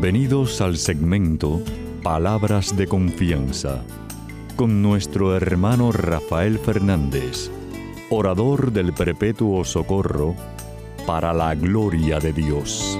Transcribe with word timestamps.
Bienvenidos 0.00 0.60
al 0.60 0.76
segmento 0.76 1.60
Palabras 2.04 2.76
de 2.76 2.86
Confianza 2.86 3.84
con 4.54 4.80
nuestro 4.80 5.36
hermano 5.36 5.90
Rafael 5.90 6.60
Fernández, 6.60 7.50
orador 8.08 8.70
del 8.70 8.92
Perpetuo 8.92 9.64
Socorro, 9.64 10.36
para 11.04 11.32
la 11.32 11.52
gloria 11.56 12.20
de 12.20 12.32
Dios. 12.32 12.96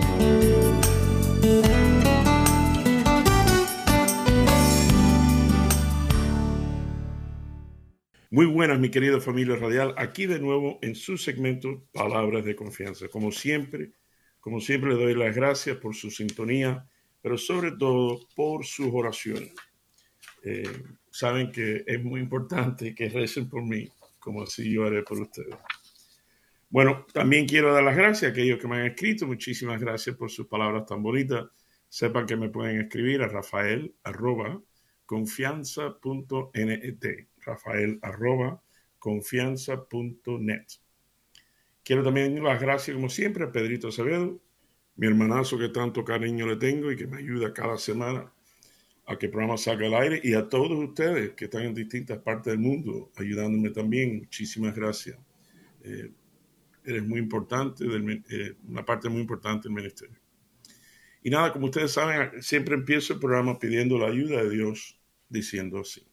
Muy 8.29 8.46
buenas, 8.46 8.80
mi 8.80 8.91
querida 8.91 9.21
familia 9.21 9.55
radial. 9.55 9.94
Aquí 9.99 10.27
de 10.27 10.41
nuevo 10.41 10.80
en 10.83 10.96
su 10.96 11.17
segmento 11.17 11.86
Palabras 11.93 12.44
de 12.44 12.57
Confianza. 12.57 13.07
Como 13.07 13.30
siempre, 13.30 13.93
como 14.41 14.61
siempre, 14.61 14.94
le 14.94 14.96
doy 14.96 15.14
las 15.14 15.35
gracias 15.35 15.77
por 15.77 15.94
su 15.94 16.11
sintonía, 16.11 16.89
pero 17.29 17.37
sobre 17.37 17.73
todo 17.73 18.21
por 18.35 18.64
sus 18.64 18.89
oraciones. 18.91 19.53
Eh, 20.43 20.82
saben 21.11 21.53
que 21.53 21.85
es 21.86 22.03
muy 22.03 22.23
importante 22.23 22.95
que 22.95 23.11
recen 23.11 23.50
por 23.50 23.63
mí, 23.63 23.86
como 24.19 24.45
así 24.45 24.73
yo 24.73 24.86
haré 24.86 25.03
por 25.03 25.21
ustedes. 25.21 25.55
Bueno, 26.71 27.05
también 27.13 27.46
quiero 27.46 27.71
dar 27.71 27.83
las 27.83 27.95
gracias 27.95 28.31
a 28.31 28.33
aquellos 28.33 28.59
que 28.59 28.67
me 28.67 28.77
han 28.77 28.86
escrito. 28.86 29.27
Muchísimas 29.27 29.79
gracias 29.79 30.17
por 30.17 30.31
sus 30.31 30.46
palabras 30.46 30.86
tan 30.86 31.03
bonitas. 31.03 31.45
Sepan 31.86 32.25
que 32.25 32.36
me 32.36 32.48
pueden 32.48 32.81
escribir 32.81 33.20
a 33.20 33.28
rafael 33.28 33.95
arroba 34.05 34.62
confianza.net. 35.05 37.27
Rafael 37.45 37.98
arroba 38.00 38.62
confianza.net. 38.98 40.67
Quiero 41.84 42.02
también 42.02 42.36
dar 42.36 42.45
las 42.45 42.62
gracias, 42.62 42.95
como 42.95 43.11
siempre, 43.11 43.45
a 43.45 43.52
Pedrito 43.52 43.89
Acevedo, 43.89 44.41
mi 44.98 45.06
hermanazo 45.06 45.56
que 45.56 45.68
tanto 45.68 46.04
cariño 46.04 46.46
le 46.46 46.56
tengo 46.56 46.91
y 46.91 46.96
que 46.96 47.06
me 47.06 47.18
ayuda 47.18 47.54
cada 47.54 47.78
semana 47.78 48.30
a 49.06 49.16
que 49.16 49.27
el 49.27 49.32
programa 49.32 49.56
salga 49.56 49.86
al 49.86 49.94
aire 49.94 50.20
y 50.22 50.34
a 50.34 50.48
todos 50.48 50.72
ustedes 50.72 51.30
que 51.34 51.46
están 51.46 51.62
en 51.62 51.74
distintas 51.74 52.18
partes 52.18 52.52
del 52.52 52.58
mundo 52.58 53.10
ayudándome 53.16 53.70
también. 53.70 54.18
Muchísimas 54.18 54.74
gracias. 54.74 55.16
Eh, 55.84 56.10
eres 56.84 57.06
muy 57.06 57.20
importante, 57.20 57.84
eh, 57.84 58.55
una 58.66 58.84
parte 58.84 59.08
muy 59.08 59.20
importante 59.20 59.68
del 59.68 59.77
ministerio. 59.77 60.18
Y 61.22 61.30
nada, 61.30 61.52
como 61.52 61.66
ustedes 61.66 61.92
saben, 61.92 62.42
siempre 62.42 62.74
empiezo 62.74 63.14
el 63.14 63.20
programa 63.20 63.58
pidiendo 63.58 63.98
la 63.98 64.08
ayuda 64.08 64.42
de 64.42 64.50
Dios, 64.50 64.98
diciendo 65.28 65.78
así. 65.80 66.05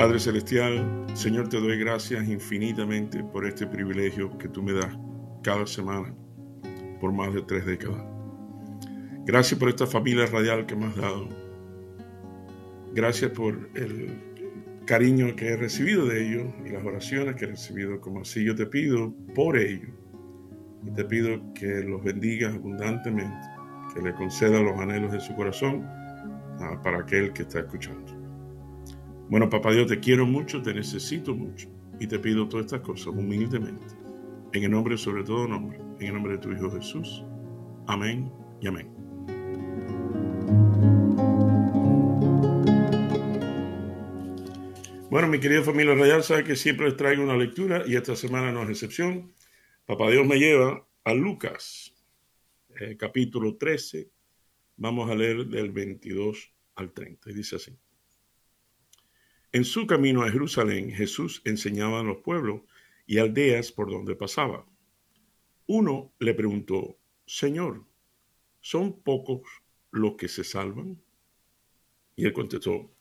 Padre 0.00 0.18
Celestial, 0.18 1.06
Señor, 1.12 1.50
te 1.50 1.60
doy 1.60 1.78
gracias 1.78 2.26
infinitamente 2.26 3.22
por 3.22 3.46
este 3.46 3.66
privilegio 3.66 4.30
que 4.38 4.48
tú 4.48 4.62
me 4.62 4.72
das 4.72 4.96
cada 5.42 5.66
semana 5.66 6.14
por 7.02 7.12
más 7.12 7.34
de 7.34 7.42
tres 7.42 7.66
décadas. 7.66 8.02
Gracias 9.26 9.60
por 9.60 9.68
esta 9.68 9.86
familia 9.86 10.24
radial 10.24 10.64
que 10.64 10.74
me 10.74 10.86
has 10.86 10.96
dado. 10.96 11.28
Gracias 12.94 13.30
por 13.32 13.68
el 13.74 14.16
cariño 14.86 15.36
que 15.36 15.48
he 15.48 15.56
recibido 15.58 16.06
de 16.06 16.26
ellos 16.26 16.48
y 16.64 16.70
las 16.70 16.82
oraciones 16.82 17.36
que 17.36 17.44
he 17.44 17.48
recibido. 17.48 18.00
Como 18.00 18.22
así 18.22 18.42
yo 18.42 18.54
te 18.54 18.64
pido 18.64 19.14
por 19.34 19.58
ellos. 19.58 19.90
Y 20.82 20.90
te 20.92 21.04
pido 21.04 21.42
que 21.52 21.82
los 21.82 22.02
bendigas 22.02 22.54
abundantemente, 22.54 23.46
que 23.94 24.00
le 24.00 24.14
conceda 24.14 24.62
los 24.62 24.80
anhelos 24.80 25.12
de 25.12 25.20
su 25.20 25.36
corazón 25.36 25.84
ah, 25.84 26.80
para 26.82 27.00
aquel 27.00 27.34
que 27.34 27.42
está 27.42 27.60
escuchando. 27.60 28.19
Bueno, 29.30 29.48
papá 29.48 29.70
Dios, 29.70 29.86
te 29.86 30.00
quiero 30.00 30.26
mucho, 30.26 30.60
te 30.60 30.74
necesito 30.74 31.36
mucho 31.36 31.68
y 32.00 32.08
te 32.08 32.18
pido 32.18 32.48
todas 32.48 32.66
estas 32.66 32.80
cosas 32.80 33.14
humildemente. 33.14 33.86
En 34.52 34.64
el 34.64 34.72
nombre, 34.72 34.98
sobre 34.98 35.22
todo 35.22 35.46
nombre, 35.46 35.78
en 36.00 36.08
el 36.08 36.14
nombre 36.14 36.32
de 36.32 36.38
tu 36.38 36.50
Hijo 36.50 36.68
Jesús. 36.68 37.24
Amén 37.86 38.28
y 38.60 38.66
amén. 38.66 38.88
Bueno, 45.08 45.28
mi 45.28 45.38
querida 45.38 45.62
familia 45.62 45.94
radial, 45.94 46.24
sabe 46.24 46.42
que 46.42 46.56
siempre 46.56 46.86
les 46.86 46.96
traigo 46.96 47.22
una 47.22 47.36
lectura 47.36 47.84
y 47.86 47.94
esta 47.94 48.16
semana 48.16 48.50
no 48.50 48.64
es 48.64 48.70
excepción. 48.70 49.32
Papá 49.86 50.10
Dios 50.10 50.26
me 50.26 50.40
lleva 50.40 50.84
a 51.04 51.14
Lucas, 51.14 51.94
eh, 52.80 52.96
capítulo 52.96 53.56
13. 53.56 54.10
Vamos 54.78 55.08
a 55.08 55.14
leer 55.14 55.46
del 55.46 55.70
22 55.70 56.52
al 56.74 56.92
30. 56.92 57.30
Y 57.30 57.34
dice 57.34 57.54
así. 57.54 57.78
En 59.52 59.64
su 59.64 59.84
camino 59.88 60.22
a 60.22 60.30
Jerusalén, 60.30 60.92
Jesús 60.92 61.42
enseñaba 61.44 62.00
en 62.00 62.06
los 62.06 62.18
pueblos 62.18 62.62
y 63.04 63.18
aldeas 63.18 63.72
por 63.72 63.90
donde 63.90 64.14
pasaba. 64.14 64.64
Uno 65.66 66.12
le 66.20 66.34
preguntó, 66.34 66.98
Señor, 67.26 67.84
¿son 68.60 69.02
pocos 69.02 69.42
los 69.90 70.14
que 70.14 70.28
se 70.28 70.44
salvan? 70.44 71.02
Y 72.14 72.26
él 72.26 72.32
contestó, 72.32 72.92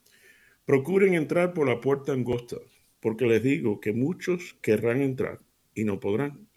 procuren 0.66 1.14
entrar 1.14 1.54
por 1.54 1.68
la 1.68 1.80
puerta 1.80 2.14
angosta, 2.14 2.58
porque 3.00 3.28
les 3.28 3.44
digo 3.44 3.80
que 3.80 3.94
muchos 3.94 4.58
querrán 4.64 5.02
entrar 5.02 5.42
y 5.76 5.84
no 5.84 6.00
podrán. 6.00 6.48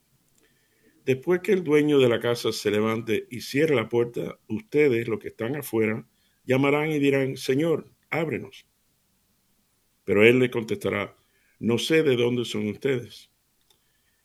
Después 1.04 1.41
que 1.41 1.53
el 1.53 1.64
dueño 1.64 1.98
de 1.98 2.09
la 2.09 2.19
casa 2.19 2.50
se 2.53 2.70
levante 2.70 3.26
y 3.30 3.42
cierre 3.42 3.74
la 3.74 3.91
puerta, 3.91 4.38
ustedes, 4.48 5.06
los 5.06 5.19
que 5.19 5.28
están 5.28 5.56
afuera, 5.56 6.06
llamarán 6.47 6.91
y 6.92 6.98
dirán, 6.98 7.36
Señor, 7.36 7.91
ábrenos. 8.09 8.66
Pero 10.05 10.25
él 10.25 10.39
le 10.39 10.51
contestará, 10.51 11.15
no 11.61 11.79
sé 11.79 12.03
de 12.03 12.17
dónde 12.17 12.45
son 12.45 12.69
ustedes. 12.69 13.31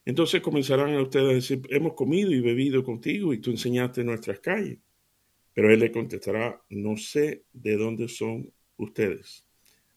Entonces 0.06 0.42
comenzarán 0.42 0.96
a 0.96 1.02
ustedes 1.02 1.30
a 1.30 1.34
decir, 1.34 1.62
hemos 1.70 1.94
comido 1.94 2.32
y 2.32 2.42
bebido 2.42 2.84
contigo 2.84 3.34
y 3.34 3.40
tú 3.40 3.52
enseñaste 3.52 4.02
en 4.02 4.08
nuestras 4.08 4.40
calles. 4.40 4.80
Pero 5.54 5.72
él 5.72 5.80
le 5.80 5.92
contestará, 5.92 6.62
no 6.70 6.98
sé 6.98 7.44
de 7.54 7.78
dónde 7.78 8.08
son 8.08 8.52
ustedes. 8.78 9.46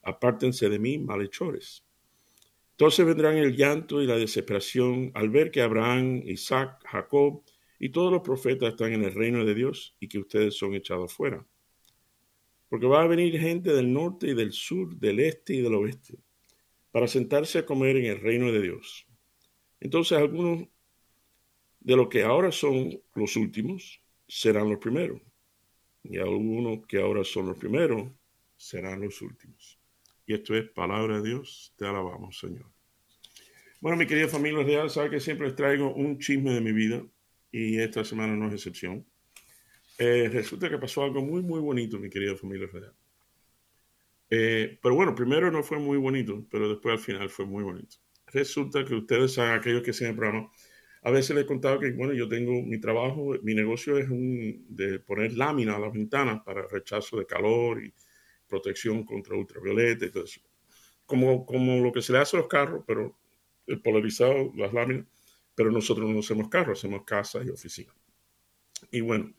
Apártense 0.03 0.69
de 0.69 0.79
mí, 0.79 0.99
malhechores. 0.99 1.85
Entonces 2.73 3.07
vendrán 3.07 3.37
el 3.37 3.57
llanto 3.57 4.03
y 4.03 4.07
la 4.07 4.17
desesperación 4.17 5.13
al 5.15 5.29
ver 5.29 5.51
que 5.51 5.61
Abraham, 5.61 6.23
Isaac, 6.25 6.83
Jacob 6.87 7.43
y 7.79 7.91
todos 7.91 8.11
los 8.11 8.23
profetas 8.23 8.71
están 8.71 8.93
en 8.93 9.05
el 9.05 9.15
reino 9.15 9.45
de 9.45 9.55
Dios 9.55 9.97
y 10.01 10.09
que 10.09 10.19
ustedes 10.19 10.57
son 10.57 10.75
echados 10.75 11.13
fuera 11.13 11.47
porque 12.71 12.87
va 12.87 13.03
a 13.03 13.07
venir 13.09 13.39
gente 13.39 13.73
del 13.75 13.93
norte 13.93 14.29
y 14.29 14.35
del 14.35 14.53
sur, 14.53 14.97
del 14.97 15.19
este 15.19 15.55
y 15.55 15.61
del 15.61 15.75
oeste, 15.75 16.19
para 16.93 17.09
sentarse 17.09 17.59
a 17.59 17.67
comer 17.67 17.97
en 17.97 18.07
el 18.07 18.21
reino 18.21 18.51
de 18.53 18.63
Dios. 18.63 19.07
Entonces 19.81 20.17
algunos 20.17 20.69
de 21.81 21.97
los 21.97 22.09
que 22.09 22.23
ahora 22.23 22.53
son 22.53 23.03
los 23.15 23.35
últimos 23.37 24.01
serán 24.29 24.71
los 24.71 24.79
primeros, 24.79 25.21
y 26.05 26.19
algunos 26.19 26.87
que 26.87 27.01
ahora 27.01 27.25
son 27.25 27.47
los 27.47 27.59
primeros 27.59 28.09
serán 28.57 29.01
los 29.01 29.21
últimos. 29.21 29.79
Y 30.25 30.35
esto 30.35 30.55
es 30.55 30.71
palabra 30.71 31.21
de 31.21 31.29
Dios, 31.29 31.75
te 31.77 31.87
alabamos, 31.87 32.39
Señor. 32.39 32.71
Bueno, 33.81 33.99
mi 33.99 34.07
querida 34.07 34.29
familia 34.29 34.63
real, 34.63 34.91
sabe 34.91 35.11
que 35.11 35.19
siempre 35.19 35.49
les 35.49 35.57
traigo 35.57 35.93
un 35.93 36.19
chisme 36.19 36.53
de 36.53 36.61
mi 36.61 36.71
vida, 36.71 37.05
y 37.51 37.79
esta 37.79 38.05
semana 38.05 38.37
no 38.37 38.47
es 38.47 38.55
excepción. 38.55 39.05
Eh, 40.03 40.31
resulta 40.33 40.71
que 40.71 40.79
pasó 40.79 41.05
algo 41.05 41.21
muy, 41.21 41.43
muy 41.43 41.61
bonito, 41.61 41.99
mi 41.99 42.09
querida 42.09 42.35
familia 42.35 42.67
federal. 42.69 42.95
Eh, 44.31 44.79
pero 44.81 44.95
bueno, 44.95 45.15
primero 45.15 45.51
no 45.51 45.63
fue 45.63 45.79
muy 45.79 45.99
bonito, 45.99 46.47
pero 46.51 46.71
después 46.71 46.95
al 46.95 46.99
final 46.99 47.29
fue 47.29 47.45
muy 47.45 47.63
bonito. 47.63 47.97
Resulta 48.29 48.83
que 48.83 48.95
ustedes 48.95 49.35
saben, 49.35 49.53
aquellos 49.53 49.83
que 49.83 49.93
siguen 49.93 50.13
el 50.13 50.17
programa, 50.17 50.51
a 51.03 51.11
veces 51.11 51.37
les 51.37 51.45
he 51.45 51.47
contado 51.47 51.79
que, 51.79 51.91
bueno, 51.93 52.15
yo 52.15 52.29
tengo 52.29 52.63
mi 52.63 52.81
trabajo, 52.81 53.35
mi 53.43 53.55
negocio 53.55 53.99
es 53.99 54.09
un, 54.09 54.65
de 54.71 55.01
poner 55.01 55.35
lámina 55.37 55.77
a 55.77 55.79
las 55.79 55.93
ventanas 55.93 56.41
para 56.47 56.67
rechazo 56.67 57.19
de 57.19 57.27
calor 57.27 57.85
y 57.85 57.93
protección 58.49 59.05
contra 59.05 59.37
ultravioleta 59.37 60.07
y 60.07 60.11
todo 60.11 60.25
eso. 60.25 60.41
Como, 61.05 61.45
como 61.45 61.79
lo 61.81 61.93
que 61.93 62.01
se 62.01 62.15
le 62.15 62.21
hace 62.21 62.39
a 62.39 62.41
los 62.41 62.49
carros, 62.49 62.85
pero 62.87 63.19
el 63.67 63.83
polarizado, 63.83 64.51
las 64.57 64.73
láminas, 64.73 65.05
pero 65.55 65.71
nosotros 65.71 66.09
no 66.09 66.21
hacemos 66.21 66.49
carros, 66.49 66.79
hacemos 66.79 67.05
casas 67.05 67.45
y 67.47 67.51
oficinas. 67.51 67.95
Y 68.91 69.03
bueno, 69.03 69.35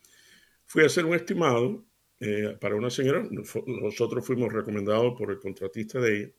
Fui 0.71 0.83
a 0.83 0.85
hacer 0.85 1.03
un 1.03 1.13
estimado 1.13 1.83
eh, 2.21 2.55
para 2.57 2.75
una 2.75 2.89
señora, 2.89 3.27
nosotros 3.29 4.25
fuimos 4.25 4.53
recomendados 4.53 5.15
por 5.17 5.29
el 5.29 5.37
contratista 5.37 5.99
de 5.99 6.17
ella, 6.17 6.31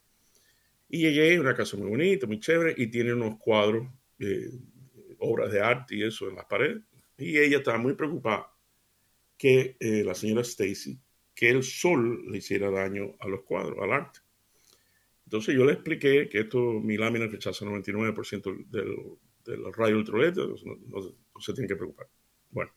y 0.89 1.01
llegué 1.01 1.37
a 1.37 1.41
una 1.41 1.53
casa 1.53 1.77
muy 1.77 1.87
bonita, 1.87 2.25
muy 2.25 2.39
chévere, 2.39 2.73
y 2.75 2.87
tiene 2.87 3.13
unos 3.13 3.35
cuadros, 3.37 3.87
eh, 4.17 4.49
obras 5.19 5.51
de 5.51 5.61
arte 5.61 5.97
y 5.97 6.03
eso 6.03 6.27
en 6.27 6.35
las 6.35 6.45
paredes, 6.45 6.81
y 7.15 7.37
ella 7.37 7.57
estaba 7.57 7.77
muy 7.77 7.93
preocupada 7.93 8.51
que 9.37 9.77
eh, 9.79 10.03
la 10.03 10.15
señora 10.15 10.41
Stacy, 10.41 10.99
que 11.35 11.49
el 11.51 11.61
sol 11.61 12.25
le 12.31 12.39
hiciera 12.39 12.71
daño 12.71 13.15
a 13.19 13.27
los 13.27 13.43
cuadros, 13.43 13.77
al 13.83 13.91
arte. 13.91 14.21
Entonces 15.25 15.53
yo 15.53 15.63
le 15.63 15.73
expliqué 15.73 16.27
que 16.27 16.39
esto, 16.39 16.59
mi 16.81 16.97
lámina 16.97 17.27
rechaza 17.27 17.65
99% 17.65 18.65
del, 18.71 18.97
del 19.45 19.73
rayo 19.73 19.97
ultravioleta, 19.97 20.41
no 20.41 21.39
se 21.39 21.53
tiene 21.53 21.67
que 21.67 21.75
preocupar. 21.75 22.07
Bueno, 22.49 22.71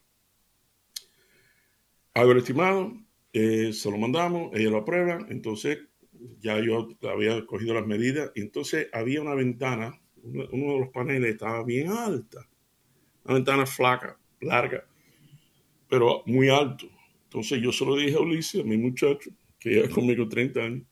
Hago 2.16 2.32
el 2.32 2.38
estimado, 2.38 2.94
eh, 3.34 3.74
se 3.74 3.90
lo 3.90 3.98
mandamos, 3.98 4.50
ella 4.54 4.70
lo 4.70 4.78
aprueba, 4.78 5.18
entonces 5.28 5.80
ya 6.38 6.58
yo 6.60 6.88
había 7.02 7.44
cogido 7.44 7.74
las 7.74 7.86
medidas, 7.86 8.32
y 8.34 8.40
entonces 8.40 8.88
había 8.94 9.20
una 9.20 9.34
ventana, 9.34 10.00
uno, 10.22 10.72
de 10.72 10.80
los 10.80 10.88
paneles 10.88 11.32
estaba 11.32 11.62
bien 11.62 11.88
alta, 11.88 12.48
una 13.22 13.34
ventana 13.34 13.66
flaca, 13.66 14.18
larga, 14.40 14.88
pero 15.90 16.22
muy 16.24 16.48
alto. 16.48 16.88
Entonces 17.24 17.60
yo 17.60 17.70
solo 17.70 17.96
dije 17.96 18.16
a 18.16 18.20
Ulises, 18.20 18.62
a 18.62 18.64
mi 18.64 18.78
muchacho, 18.78 19.28
que 19.58 19.68
lleva 19.68 19.90
conmigo 19.90 20.26
30 20.26 20.58
años, 20.58 20.86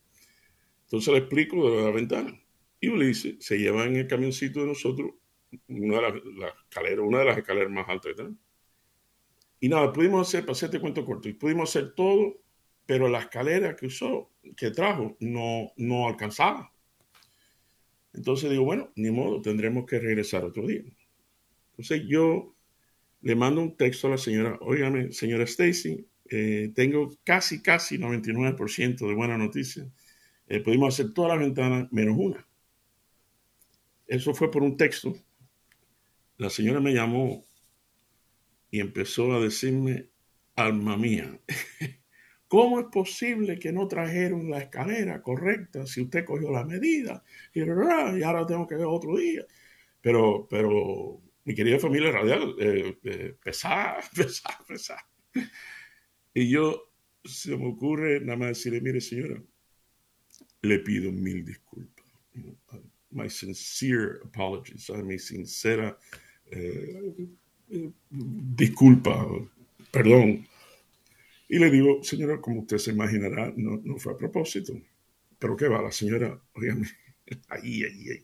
entonces 0.83 1.11
le 1.11 1.21
explico 1.21 1.71
de 1.71 1.81
la 1.81 1.89
ventana. 1.89 2.39
Y 2.79 2.89
Ulises 2.89 3.37
se 3.39 3.57
lleva 3.57 3.85
en 3.85 3.95
el 3.95 4.05
camioncito 4.05 4.59
de 4.59 4.67
nosotros 4.67 5.09
una 5.69 5.95
de 5.95 6.01
las, 6.03 6.53
escaleras, 6.69 6.99
una 6.99 7.17
de 7.17 7.25
las 7.25 7.37
escaleras 7.39 7.71
más 7.71 7.89
altas 7.89 8.11
que 8.11 8.15
tenemos. 8.15 8.44
Y 9.65 9.67
nada, 9.67 9.91
pudimos 9.91 10.27
hacer, 10.27 10.41
para 10.41 10.51
hacerte 10.51 10.79
cuento 10.79 11.03
corto, 11.03 11.27
y 11.27 11.33
pudimos 11.33 11.71
hacer 11.71 11.95
todo, 11.95 12.39
pero 12.85 13.09
la 13.09 13.17
escalera 13.17 13.75
que 13.75 13.87
usó, 13.87 14.29
que 14.55 14.69
trajo, 14.69 15.17
no, 15.19 15.71
no 15.75 16.07
alcanzaba. 16.07 16.71
Entonces 18.13 18.51
digo, 18.51 18.63
bueno, 18.63 18.91
ni 18.95 19.09
modo, 19.09 19.41
tendremos 19.41 19.87
que 19.87 19.97
regresar 19.97 20.45
otro 20.45 20.67
día. 20.67 20.83
Entonces 21.71 22.03
yo 22.07 22.53
le 23.21 23.35
mando 23.35 23.59
un 23.59 23.75
texto 23.75 24.05
a 24.05 24.11
la 24.11 24.17
señora, 24.19 24.55
óigame, 24.61 25.11
señora 25.13 25.45
Stacy, 25.45 26.05
eh, 26.29 26.71
tengo 26.75 27.17
casi, 27.23 27.63
casi 27.63 27.97
99% 27.97 29.07
de 29.07 29.15
buena 29.15 29.35
noticia. 29.35 29.89
Eh, 30.47 30.59
pudimos 30.59 30.93
hacer 30.93 31.11
todas 31.11 31.31
las 31.31 31.39
ventanas 31.39 31.91
menos 31.91 32.15
una. 32.19 32.47
Eso 34.05 34.35
fue 34.35 34.51
por 34.51 34.61
un 34.61 34.77
texto. 34.77 35.15
La 36.37 36.51
señora 36.51 36.79
me 36.79 36.93
llamó 36.93 37.43
y 38.71 38.79
empezó 38.79 39.33
a 39.33 39.39
decirme, 39.39 40.09
alma 40.55 40.97
mía, 40.97 41.39
¿cómo 42.47 42.79
es 42.79 42.87
posible 42.91 43.59
que 43.59 43.71
no 43.71 43.87
trajeron 43.87 44.49
la 44.49 44.59
escalera 44.59 45.21
correcta 45.21 45.85
si 45.85 46.01
usted 46.01 46.25
cogió 46.25 46.51
la 46.51 46.63
medida? 46.63 47.23
Y, 47.53 47.61
ahora 47.61 48.45
tengo 48.45 48.67
que 48.67 48.75
ver 48.75 48.85
otro 48.85 49.17
día. 49.17 49.45
Pero, 50.01 50.47
pero 50.49 51.21
mi 51.45 51.55
querida 51.55 51.79
familia 51.79 52.11
radial, 52.11 52.55
eh, 52.59 52.97
eh, 53.03 53.35
pesada, 53.43 53.99
pesada, 54.15 54.59
pesada. 54.67 55.09
Y 56.33 56.49
yo 56.49 56.91
se 57.23 57.55
me 57.57 57.67
ocurre 57.67 58.19
nada 58.19 58.37
más 58.37 58.49
decirle, 58.49 58.81
mire 58.81 59.01
señora, 59.01 59.41
le 60.61 60.79
pido 60.79 61.11
mil 61.11 61.45
disculpas. 61.45 62.05
My 63.11 63.29
sincere 63.29 64.19
apologies, 64.25 64.89
mi 64.89 65.17
sincera 65.17 65.97
eh, 66.51 67.29
disculpa, 68.09 69.27
perdón. 69.91 70.47
Y 71.47 71.59
le 71.59 71.69
digo, 71.69 72.03
señora, 72.03 72.41
como 72.41 72.61
usted 72.61 72.77
se 72.77 72.91
imaginará, 72.91 73.53
no, 73.55 73.97
fue 73.97 74.13
a 74.13 74.17
propósito. 74.17 74.73
Pero 75.37 75.55
qué 75.55 75.67
va, 75.67 75.81
la 75.81 75.91
señora, 75.91 76.39
oígame, 76.53 76.87
ahí, 77.49 77.83
ahí, 77.83 78.09
ahí. 78.09 78.23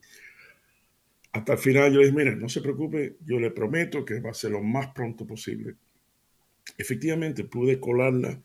Hasta 1.34 1.54
el 1.54 1.60
final 1.60 1.94
yo 1.94 2.00
le 2.00 2.08
dije, 2.08 2.18
mire, 2.18 2.36
no 2.36 2.50
se 2.50 2.62
preocupe, 2.62 3.18
yo 3.26 3.40
le 3.40 3.52
prometo 3.52 4.04
que 4.04 4.20
va 4.20 4.32
a 4.32 4.34
ser 4.34 4.52
lo 4.52 4.62
más 4.62 4.88
pronto 4.88 5.26
posible. 5.26 5.76
Efectivamente, 6.78 7.44
pude 7.46 7.80
colarla 7.80 8.42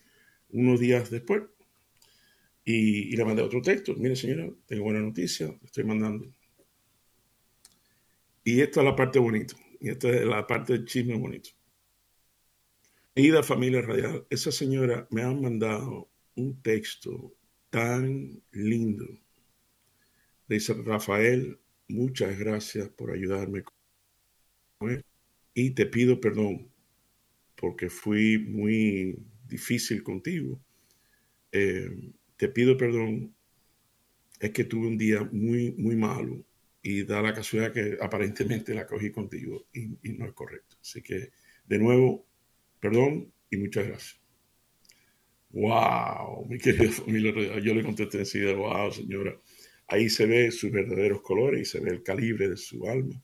unos 0.51 0.79
días 0.79 1.11
después 1.11 1.43
y, 2.65 3.13
y 3.13 3.17
le 3.17 3.25
mandé 3.25 3.43
otro 3.43 3.61
texto. 3.61 3.95
Mire, 3.97 4.15
señora, 4.15 4.49
tengo 4.67 4.85
buena 4.85 5.01
noticia, 5.01 5.47
le 5.49 5.59
estoy 5.65 5.85
mandando. 5.85 6.27
Y 8.45 8.61
esta 8.61 8.81
es 8.81 8.85
la 8.85 8.95
parte 8.95 9.19
bonita. 9.19 9.57
Y 9.81 9.91
esta 9.91 10.09
es 10.11 10.25
la 10.25 10.47
parte 10.47 10.73
del 10.75 10.85
chisme 10.85 11.17
bonito. 11.17 11.51
Ida 13.15 13.43
familia 13.43 13.81
radial, 13.83 14.27
esa 14.29 14.53
señora 14.53 15.07
me 15.11 15.23
ha 15.23 15.33
mandado 15.33 16.11
un 16.35 16.61
texto 16.63 17.35
tan 17.71 18.43
lindo. 18.53 19.07
Dice 20.49 20.75
Rafael, 20.75 21.59
muchas 21.89 22.39
gracias 22.39 22.89
por 22.91 23.11
ayudarme 23.11 23.65
y 25.55 25.71
te 25.71 25.87
pido 25.87 26.21
perdón 26.21 26.71
porque 27.57 27.89
fui 27.89 28.39
muy 28.39 29.19
difícil 29.49 30.03
contigo. 30.03 30.61
Eh, 31.53 32.13
te 32.37 32.49
pido 32.49 32.77
perdón, 32.77 33.35
es 34.41 34.51
que 34.51 34.65
tuve 34.65 34.89
un 34.89 34.99
día 34.99 35.27
muy, 35.33 35.73
muy 35.73 35.97
malo 35.97 36.45
y 36.87 37.03
da 37.03 37.21
la 37.21 37.35
casualidad 37.35 37.73
que 37.73 37.99
aparentemente 38.01 38.73
la 38.73 38.87
cogí 38.87 39.11
contigo 39.11 39.67
y, 39.73 39.89
no 40.13 40.27
es 40.27 40.33
correcto. 40.33 40.77
Así 40.81 41.03
que, 41.03 41.33
de 41.67 41.79
nuevo, 41.81 42.25
perdón 42.79 43.33
y 43.51 43.57
muchas 43.57 43.89
gracias. 43.89 44.21
¡Wow! 45.51 46.47
Mi 46.49 46.59
querida 46.59 46.93
familia, 46.93 47.59
yo 47.59 47.75
le 47.75 47.83
contesté 47.83 48.19
enseguida, 48.19 48.53
¡wow, 48.55 48.93
señora! 48.93 49.37
Ahí 49.89 50.09
se 50.09 50.27
ve 50.27 50.53
sus 50.53 50.71
verdaderos 50.71 51.23
colores 51.23 51.61
y 51.63 51.65
se 51.65 51.81
ve 51.81 51.91
el 51.91 52.05
calibre 52.05 52.49
de 52.49 52.57
su 52.57 52.89
alma. 52.89 53.21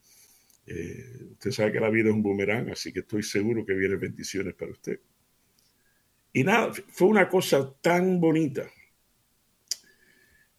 Eh, 0.67 1.29
usted 1.31 1.53
sabe 1.53 1.71
que 1.73 1.81
la 1.81 1.91
vida 1.91 2.09
es 2.09 2.15
un 2.17 2.23
boomerang, 2.23 2.69
así 2.71 2.93
que 2.93 3.01
estoy 3.01 3.23
seguro 3.23 3.65
que 3.65 3.75
vienen 3.75 4.01
bendiciones 4.01 4.55
para 4.55 4.73
usted. 4.73 4.99
Y 6.33 6.43
nada, 6.43 6.73
fue 6.89 7.07
una 7.07 7.29
cosa 7.29 7.73
tan 7.81 8.21
bonita 8.21 8.69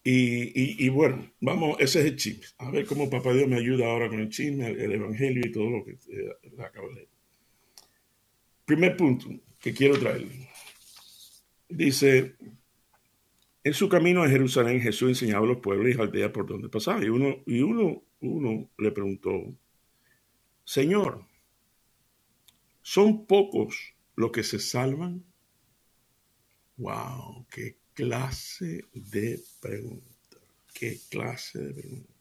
y, 0.06 0.90
bueno, 0.90 1.32
vamos, 1.40 1.78
ese 1.80 2.02
es 2.02 2.06
el 2.08 2.16
chisme. 2.18 2.46
A 2.58 2.70
ver 2.72 2.86
cómo 2.86 3.10
Papá 3.10 3.34
Dios 3.34 3.48
me 3.48 3.56
ayuda 3.56 3.88
ahora 3.88 4.10
con 4.10 4.20
el 4.20 4.30
chisme, 4.30 4.68
el, 4.68 4.92
Evangelio 4.92 5.44
y 5.46 5.52
todo 5.52 5.70
lo 5.70 5.86
que 5.86 5.92
eh, 5.92 6.62
acabo 6.62 6.90
de 6.90 6.96
leer. 6.96 7.08
Primer 8.66 8.98
punto 8.98 9.28
que 9.60 9.74
quiero 9.74 9.98
traerle. 9.98 10.50
Dice, 11.70 12.36
en 13.64 13.74
su 13.74 13.88
camino 13.88 14.24
a 14.24 14.30
Jerusalén 14.30 14.82
Jesús 14.82 15.10
enseñaba 15.10 15.46
a 15.46 15.50
los 15.50 15.60
pueblos 15.60 15.96
y 15.96 16.00
aldeas 16.00 16.32
por 16.32 16.46
donde 16.48 16.68
pasaba. 16.68 17.04
Y 17.04 17.08
uno, 17.08 17.38
y 17.46 17.62
uno, 17.62 18.04
uno 18.20 18.70
le 18.78 18.92
preguntó, 18.92 19.32
Señor, 20.66 21.26
¿son 22.82 23.26
pocos 23.26 23.96
los 24.16 24.32
que 24.32 24.44
se 24.44 24.60
salvan? 24.60 25.24
¡Wow! 26.76 27.48
¡Qué 27.50 27.78
clase 27.94 28.86
de 28.94 29.40
pregunta? 29.62 30.38
¿Qué 30.74 30.98
clase 31.10 31.60
de 31.60 31.74
pregunta? 31.74 32.14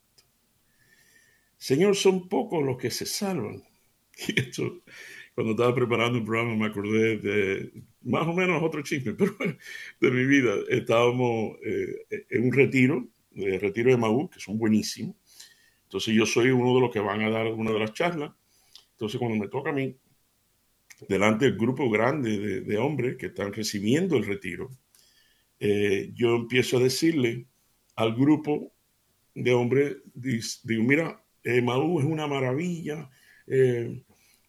Señor, 1.56 1.96
son 1.96 2.28
pocos 2.28 2.64
los 2.64 2.76
que 2.76 2.90
se 2.90 3.06
salvan. 3.06 3.62
Y 4.28 4.38
esto, 4.38 4.82
cuando 5.34 5.52
estaba 5.52 5.74
preparando 5.74 6.18
el 6.18 6.24
programa, 6.24 6.54
me 6.54 6.66
acordé 6.66 7.16
de 7.18 7.72
más 8.02 8.26
o 8.26 8.32
menos 8.34 8.62
otro 8.62 8.82
chisme, 8.82 9.14
pero 9.18 9.32
de 10.00 10.10
mi 10.10 10.26
vida. 10.26 10.54
Estábamos 10.68 11.56
eh, 11.64 12.24
en 12.30 12.44
un 12.44 12.52
retiro, 12.52 13.08
el 13.34 13.60
retiro 13.60 13.90
de 13.90 13.96
Maú, 13.96 14.28
que 14.28 14.40
son 14.40 14.58
buenísimos. 14.58 15.16
Entonces, 15.84 16.14
yo 16.14 16.26
soy 16.26 16.50
uno 16.50 16.74
de 16.74 16.80
los 16.80 16.90
que 16.90 17.00
van 17.00 17.22
a 17.22 17.30
dar 17.30 17.46
una 17.46 17.70
de 17.70 17.78
las 17.78 17.92
charlas. 17.92 18.32
Entonces, 18.92 19.18
cuando 19.18 19.38
me 19.38 19.48
toca 19.48 19.70
a 19.70 19.72
mí, 19.72 19.96
delante 21.08 21.46
del 21.46 21.56
grupo 21.56 21.88
grande 21.90 22.38
de, 22.38 22.60
de 22.60 22.78
hombres 22.78 23.16
que 23.16 23.26
están 23.26 23.52
recibiendo 23.52 24.16
el 24.16 24.26
retiro, 24.26 24.70
eh, 25.64 26.10
yo 26.14 26.34
empiezo 26.34 26.78
a 26.78 26.82
decirle 26.82 27.46
al 27.94 28.16
grupo 28.16 28.72
de 29.32 29.52
hombres, 29.52 29.96
digo, 30.12 30.82
mira, 30.82 31.22
eh, 31.44 31.58
es 31.58 32.04
una 32.04 32.26
maravilla, 32.26 33.08
eh, 33.46 34.02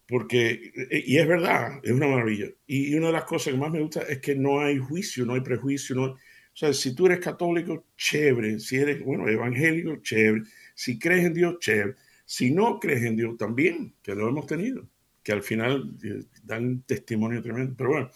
porque, 0.08 0.72
eh, 0.90 1.04
y 1.06 1.16
es 1.18 1.28
verdad, 1.28 1.78
es 1.84 1.92
una 1.92 2.08
maravilla. 2.08 2.48
Y, 2.66 2.94
una 2.96 3.08
de 3.08 3.12
las 3.12 3.24
cosas 3.24 3.52
que 3.52 3.58
más 3.60 3.70
me 3.70 3.80
gusta 3.80 4.02
es 4.02 4.18
que 4.18 4.34
no 4.34 4.60
hay 4.60 4.78
juicio, 4.78 5.24
no 5.24 5.34
hay 5.34 5.40
prejuicio, 5.40 5.94
no, 5.94 6.04
o 6.06 6.18
sea, 6.52 6.72
si 6.72 6.96
tú 6.96 7.06
eres 7.06 7.20
católico, 7.20 7.86
chévere, 7.96 8.58
si 8.58 8.76
eres, 8.76 9.00
bueno, 9.04 9.28
evangélico, 9.28 9.96
chévere, 10.02 10.42
si 10.74 10.98
crees 10.98 11.26
en 11.26 11.34
Dios, 11.34 11.58
chévere, 11.60 11.94
si 12.24 12.50
no 12.50 12.80
crees 12.80 13.04
en 13.04 13.16
Dios, 13.16 13.36
también, 13.36 13.94
que 14.02 14.16
lo 14.16 14.28
hemos 14.28 14.46
tenido, 14.46 14.88
que 15.22 15.30
al 15.30 15.44
final 15.44 15.96
dan 16.42 16.82
testimonio 16.82 17.40
tremendo, 17.40 17.74
pero 17.76 17.90
bueno, 17.90 18.10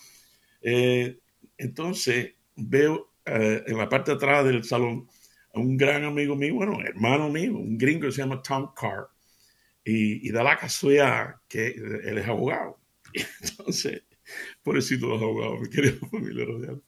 entonces 1.57 2.35
veo 2.59 3.13
eh, 3.25 3.63
en 3.67 3.79
la 3.79 3.89
parte 3.89 4.11
de 4.11 4.17
atrás 4.17 4.45
del 4.45 4.65
salón 4.65 5.09
a 5.55 5.61
un 5.61 5.77
gran 5.77 6.05
amigo 6.05 6.37
mío, 6.37 6.55
bueno, 6.55 6.81
hermano 6.81 7.29
mío, 7.29 7.57
un 7.57 7.79
gringo 7.79 8.07
que 8.07 8.13
se 8.13 8.23
llama 8.23 8.43
Tom 8.43 8.73
Carr. 8.75 9.09
Y, 9.85 10.31
da 10.31 10.43
la 10.43 10.59
casualidad 10.59 11.37
que 11.49 11.69
él 11.69 12.19
es 12.19 12.29
abogado. 12.29 12.79
Entonces, 13.43 14.03
pobrecito 14.63 15.09
los 15.09 15.23
abogados, 15.23 15.61
mi 15.63 15.71
querido 15.71 16.07
familia 16.11 16.45
radial. 16.45 16.83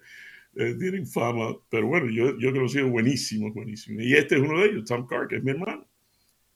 Eh, 0.56 0.74
tienen 0.78 1.06
fama, 1.06 1.56
pero 1.70 1.86
bueno, 1.86 2.10
yo, 2.10 2.38
yo 2.38 2.52
que 2.52 2.58
lo 2.58 2.68
sigo 2.68 2.88
buenísimo, 2.90 3.52
buenísimo. 3.52 4.00
Y 4.00 4.14
este 4.14 4.36
es 4.36 4.42
uno 4.42 4.60
de 4.60 4.66
ellos, 4.66 4.84
Tom 4.84 5.06
Carr, 5.06 5.28
que 5.28 5.36
es 5.36 5.42
mi 5.42 5.52
hermano. 5.52 5.88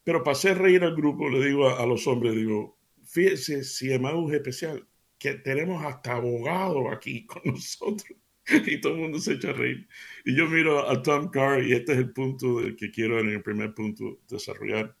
Pero 0.03 0.23
para 0.23 0.33
hacer 0.33 0.59
reír 0.59 0.83
al 0.83 0.95
grupo, 0.95 1.29
le 1.29 1.43
digo 1.43 1.67
a, 1.67 1.85
los 1.85 2.05
hombres, 2.05 2.35
digo, 2.35 2.77
fíjense 3.05 3.63
si 3.63 3.91
Emmaus 3.91 4.31
es 4.31 4.37
especial, 4.37 4.87
que 5.17 5.33
tenemos 5.35 5.83
hasta 5.83 6.13
abogados 6.13 6.85
aquí 6.91 7.25
con 7.25 7.41
nosotros. 7.45 8.17
y 8.67 8.79
todo 8.79 8.93
el 8.93 8.99
mundo 8.99 9.19
se 9.19 9.33
echa 9.33 9.49
a 9.49 9.53
reír. 9.53 9.87
Y 10.23 10.35
yo 10.35 10.47
miro 10.47 10.87
a 10.89 11.01
Tom 11.01 11.29
Carr, 11.29 11.63
y 11.63 11.73
este 11.73 11.93
es 11.93 11.99
el 11.99 12.11
punto 12.11 12.59
que 12.77 12.91
quiero 12.91 13.19
en 13.19 13.29
el 13.29 13.41
primer 13.41 13.73
punto 13.73 14.19
desarrollar. 14.29 14.95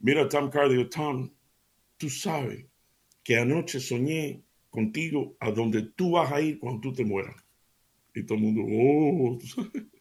Miro 0.00 0.22
a 0.22 0.28
Tom 0.28 0.50
Carr 0.50 0.68
digo, 0.68 0.88
Tom, 0.88 1.30
tú 1.96 2.10
sabes 2.10 2.66
que 3.22 3.38
anoche 3.38 3.80
soñé 3.80 4.44
contigo 4.70 5.36
a 5.40 5.50
donde 5.50 5.82
tú 5.82 6.12
vas 6.12 6.32
a 6.32 6.40
ir 6.40 6.58
cuando 6.58 6.80
tú 6.80 6.92
te 6.92 7.04
mueras. 7.04 7.36
Y 8.14 8.24
todo 8.24 8.38
el 8.38 8.44
mundo, 8.44 8.62
oh, 8.68 9.38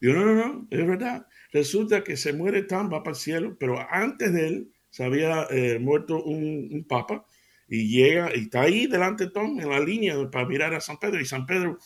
Digo, 0.00 0.14
no, 0.14 0.24
no, 0.24 0.34
no, 0.34 0.68
es 0.70 0.86
verdad. 0.86 1.26
Resulta 1.52 2.04
que 2.04 2.16
se 2.16 2.32
muere 2.32 2.62
Tom, 2.62 2.92
va 2.92 3.02
para 3.02 3.16
el 3.16 3.20
cielo, 3.20 3.56
pero 3.58 3.78
antes 3.90 4.32
de 4.32 4.46
él 4.46 4.72
se 4.90 5.04
había 5.04 5.46
eh, 5.50 5.78
muerto 5.78 6.22
un, 6.22 6.84
papa 6.88 7.26
y 7.68 7.88
llega 7.88 8.34
y 8.34 8.40
está 8.40 8.62
ahí 8.62 8.86
delante 8.86 9.24
de 9.24 9.30
Tom 9.30 9.60
en 9.60 9.68
la 9.68 9.80
línea 9.80 10.14
para 10.30 10.46
mirar 10.46 10.74
a 10.74 10.80
San 10.80 10.98
Pedro 10.98 11.20
y 11.20 11.26
San 11.26 11.46
Pedro 11.46 11.78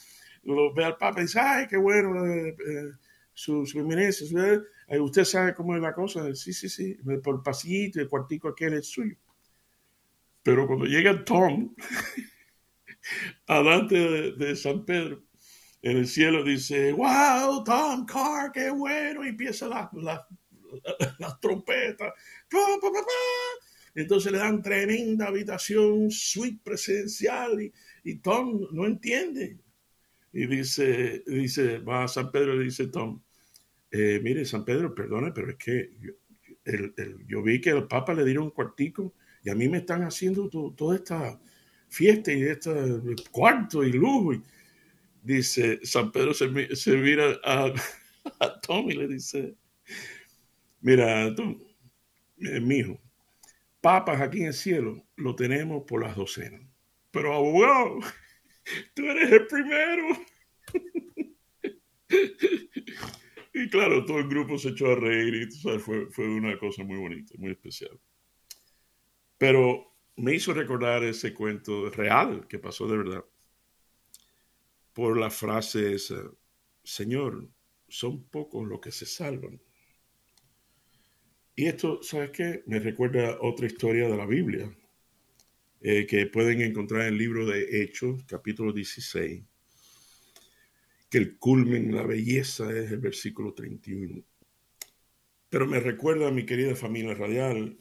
lo 0.43 0.73
ve 0.73 0.85
al 0.85 0.97
papa 0.97 1.19
y 1.19 1.23
dice, 1.23 1.39
ay, 1.39 1.67
qué 1.67 1.77
bueno, 1.77 2.25
eh, 2.25 2.49
eh, 2.49 2.91
su, 3.33 3.65
su 3.65 3.79
eminencia, 3.79 4.27
usted 4.99 5.23
sabe 5.23 5.53
cómo 5.53 5.75
es 5.75 5.81
la 5.81 5.93
cosa. 5.93 6.33
Sí, 6.35 6.53
sí, 6.53 6.69
sí, 6.69 6.97
por 7.23 7.35
el 7.35 7.41
pasillito, 7.41 7.99
el 7.99 8.09
cuartico 8.09 8.49
aquel 8.49 8.73
es 8.73 8.87
suyo. 8.87 9.15
Pero 10.43 10.67
cuando 10.67 10.85
llega 10.85 11.23
Tom, 11.23 11.73
adelante 13.47 13.95
de, 14.33 14.55
San 14.55 14.85
Pedro, 14.85 15.23
en 15.81 15.97
el 15.97 16.07
cielo 16.07 16.43
dice, 16.43 16.91
wow, 16.91 17.63
Tom 17.63 18.05
Carr, 18.05 18.51
qué 18.51 18.69
bueno, 18.69 19.25
y 19.25 19.29
empieza 19.29 19.67
las 19.67 19.91
la, 19.93 20.27
la, 21.19 21.37
trompetas. 21.41 22.13
Entonces 23.95 24.31
le 24.31 24.39
dan 24.39 24.61
tremenda 24.61 25.27
habitación, 25.27 26.09
suite 26.09 26.59
presencial, 26.63 27.61
y, 27.61 27.71
y 28.03 28.15
Tom 28.15 28.67
no 28.71 28.85
entiende. 28.85 29.59
Y 30.31 30.47
dice, 30.47 31.23
dice, 31.27 31.77
va 31.77 32.05
a 32.05 32.07
San 32.07 32.31
Pedro 32.31 32.55
y 32.55 32.59
le 32.59 32.63
dice 32.65 32.87
Tom, 32.87 33.21
eh, 33.91 34.19
mire, 34.23 34.43
San 34.43 34.65
Pedro, 34.65 34.95
perdone, 34.95 35.31
pero 35.31 35.51
es 35.51 35.57
que 35.57 35.91
yo, 37.27 37.43
vi 37.43 37.61
que 37.61 37.69
al 37.69 37.87
Papa 37.87 38.15
le 38.15 38.25
dieron 38.25 38.45
un 38.45 38.49
cuartico 38.49 39.13
y 39.43 39.51
a 39.51 39.55
mí 39.55 39.69
me 39.69 39.77
están 39.77 40.01
haciendo 40.01 40.49
toda 40.49 40.95
esta 40.95 41.39
fiesta 41.89 42.33
y 42.33 42.41
este 42.41 42.71
cuarto 43.29 43.83
y 43.83 43.91
lujo. 43.91 44.33
dice, 45.21 45.79
San 45.83 46.11
Pedro 46.11 46.33
se, 46.33 46.47
mira 46.97 47.39
a, 47.43 47.71
Tom 48.61 48.89
y 48.89 48.95
le 48.95 49.07
dice, 49.07 49.55
mira, 50.81 51.35
Tom, 51.35 51.61
eh, 52.39 52.59
mi 52.59 52.77
hijo, 52.77 52.99
papas 53.83 54.21
aquí 54.21 54.39
en 54.39 54.47
el 54.47 54.53
cielo 54.53 55.05
lo 55.17 55.35
tenemos 55.35 55.83
por 55.83 56.01
las 56.01 56.15
docenas. 56.15 56.61
Pero 57.11 57.33
abogado, 57.33 57.99
tú 58.95 59.03
eres 59.03 59.29
el 59.29 59.45
primero. 59.47 60.07
y 63.53 63.69
claro, 63.69 64.05
todo 64.05 64.19
el 64.19 64.29
grupo 64.29 64.57
se 64.57 64.69
echó 64.69 64.93
a 64.93 64.95
reír 64.95 65.35
y 65.35 65.51
fue, 65.51 65.79
fue 66.09 66.27
una 66.29 66.57
cosa 66.57 66.85
muy 66.85 66.97
bonita, 66.97 67.35
muy 67.37 67.51
especial. 67.51 67.99
Pero 69.37 69.93
me 70.15 70.33
hizo 70.33 70.53
recordar 70.53 71.03
ese 71.03 71.33
cuento 71.33 71.89
real 71.89 72.47
que 72.47 72.59
pasó 72.59 72.87
de 72.87 72.97
verdad 72.97 73.25
por 74.93 75.17
la 75.17 75.29
frase 75.29 75.93
esa, 75.93 76.23
Señor, 76.83 77.49
son 77.89 78.23
pocos 78.29 78.65
los 78.65 78.79
que 78.79 78.91
se 78.91 79.05
salvan. 79.05 79.59
Y 81.55 81.67
esto, 81.67 82.01
¿sabes 82.01 82.31
qué? 82.31 82.63
Me 82.65 82.79
recuerda 82.79 83.37
otra 83.41 83.67
historia 83.67 84.07
de 84.07 84.17
la 84.17 84.25
Biblia 84.25 84.75
eh, 85.81 86.07
que 86.07 86.25
pueden 86.25 86.61
encontrar 86.61 87.01
en 87.01 87.09
el 87.09 87.17
libro 87.17 87.45
de 87.45 87.83
Hechos, 87.83 88.23
capítulo 88.25 88.73
16, 88.73 89.43
que 91.11 91.17
el 91.19 91.37
culmen, 91.37 91.93
la 91.95 92.03
belleza 92.03 92.71
es 92.71 92.91
el 92.91 92.97
versículo 92.97 93.53
31. 93.53 94.23
Pero 95.47 95.67
me 95.67 95.79
recuerda 95.79 96.29
a 96.29 96.31
mi 96.31 96.43
querida 96.43 96.75
familia 96.75 97.13
radial 97.13 97.77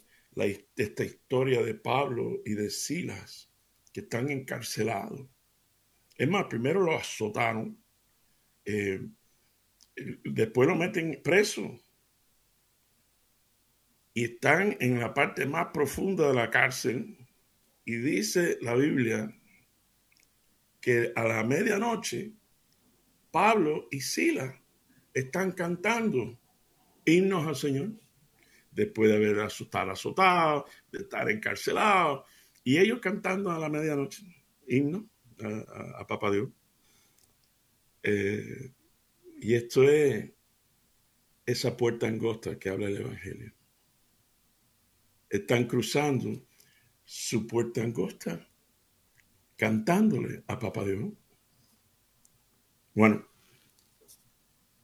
esta 0.77 1.05
historia 1.05 1.63
de 1.63 1.75
Pablo 1.75 2.43
y 2.45 2.53
de 2.53 2.69
Silas, 2.69 3.51
que 3.91 4.01
están 4.01 4.31
encarcelados. 4.31 5.27
Es 6.19 6.29
más, 6.29 6.45
primero 6.45 6.83
lo 6.83 6.95
azotaron, 6.95 7.83
eh, 8.67 9.01
después 10.25 10.69
lo 10.69 10.77
meten 10.77 11.23
preso 11.25 11.81
y 14.15 14.25
están 14.25 14.77
en 14.81 15.01
la 15.01 15.15
parte 15.15 15.47
más 15.47 15.69
profunda 15.73 16.29
de 16.29 16.35
la 16.35 16.51
cárcel 16.51 17.17
y 17.85 17.97
dice 17.97 18.59
la 18.61 18.75
Biblia 18.75 19.35
que 20.81 21.13
a 21.15 21.25
la 21.25 21.45
medianoche 21.45 22.33
Pablo 23.31 23.89
y 23.91 24.01
Silas 24.01 24.55
están 25.15 25.53
cantando 25.53 26.39
himnos 27.05 27.47
al 27.47 27.57
Señor 27.57 27.91
después 28.71 29.11
de 29.11 29.17
haber 29.17 29.39
estar 29.39 29.89
azotado, 29.89 30.67
de 30.91 31.01
estar 31.01 31.31
encarcelado, 31.31 32.25
y 32.65 32.79
ellos 32.79 33.01
cantando 33.01 33.51
a 33.51 33.59
la 33.59 33.69
medianoche, 33.69 34.23
himno 34.67 35.09
a, 35.43 36.07
a, 36.09 36.31
Dios. 36.31 36.49
Eh, 38.03 38.73
y 39.41 39.55
esto 39.55 39.83
es 39.83 40.31
esa 41.45 41.77
puerta 41.77 42.07
angosta 42.07 42.59
que 42.59 42.71
habla 42.71 42.89
el 42.89 42.99
Evangelio. 42.99 43.53
Están 45.33 45.65
cruzando 45.65 46.47
su 47.03 47.47
puerta 47.47 47.83
angosta, 47.83 48.47
cantándole 49.57 50.45
a 50.47 50.59
Papá 50.59 50.85
Dios. 50.85 51.13
Bueno, 52.95 53.27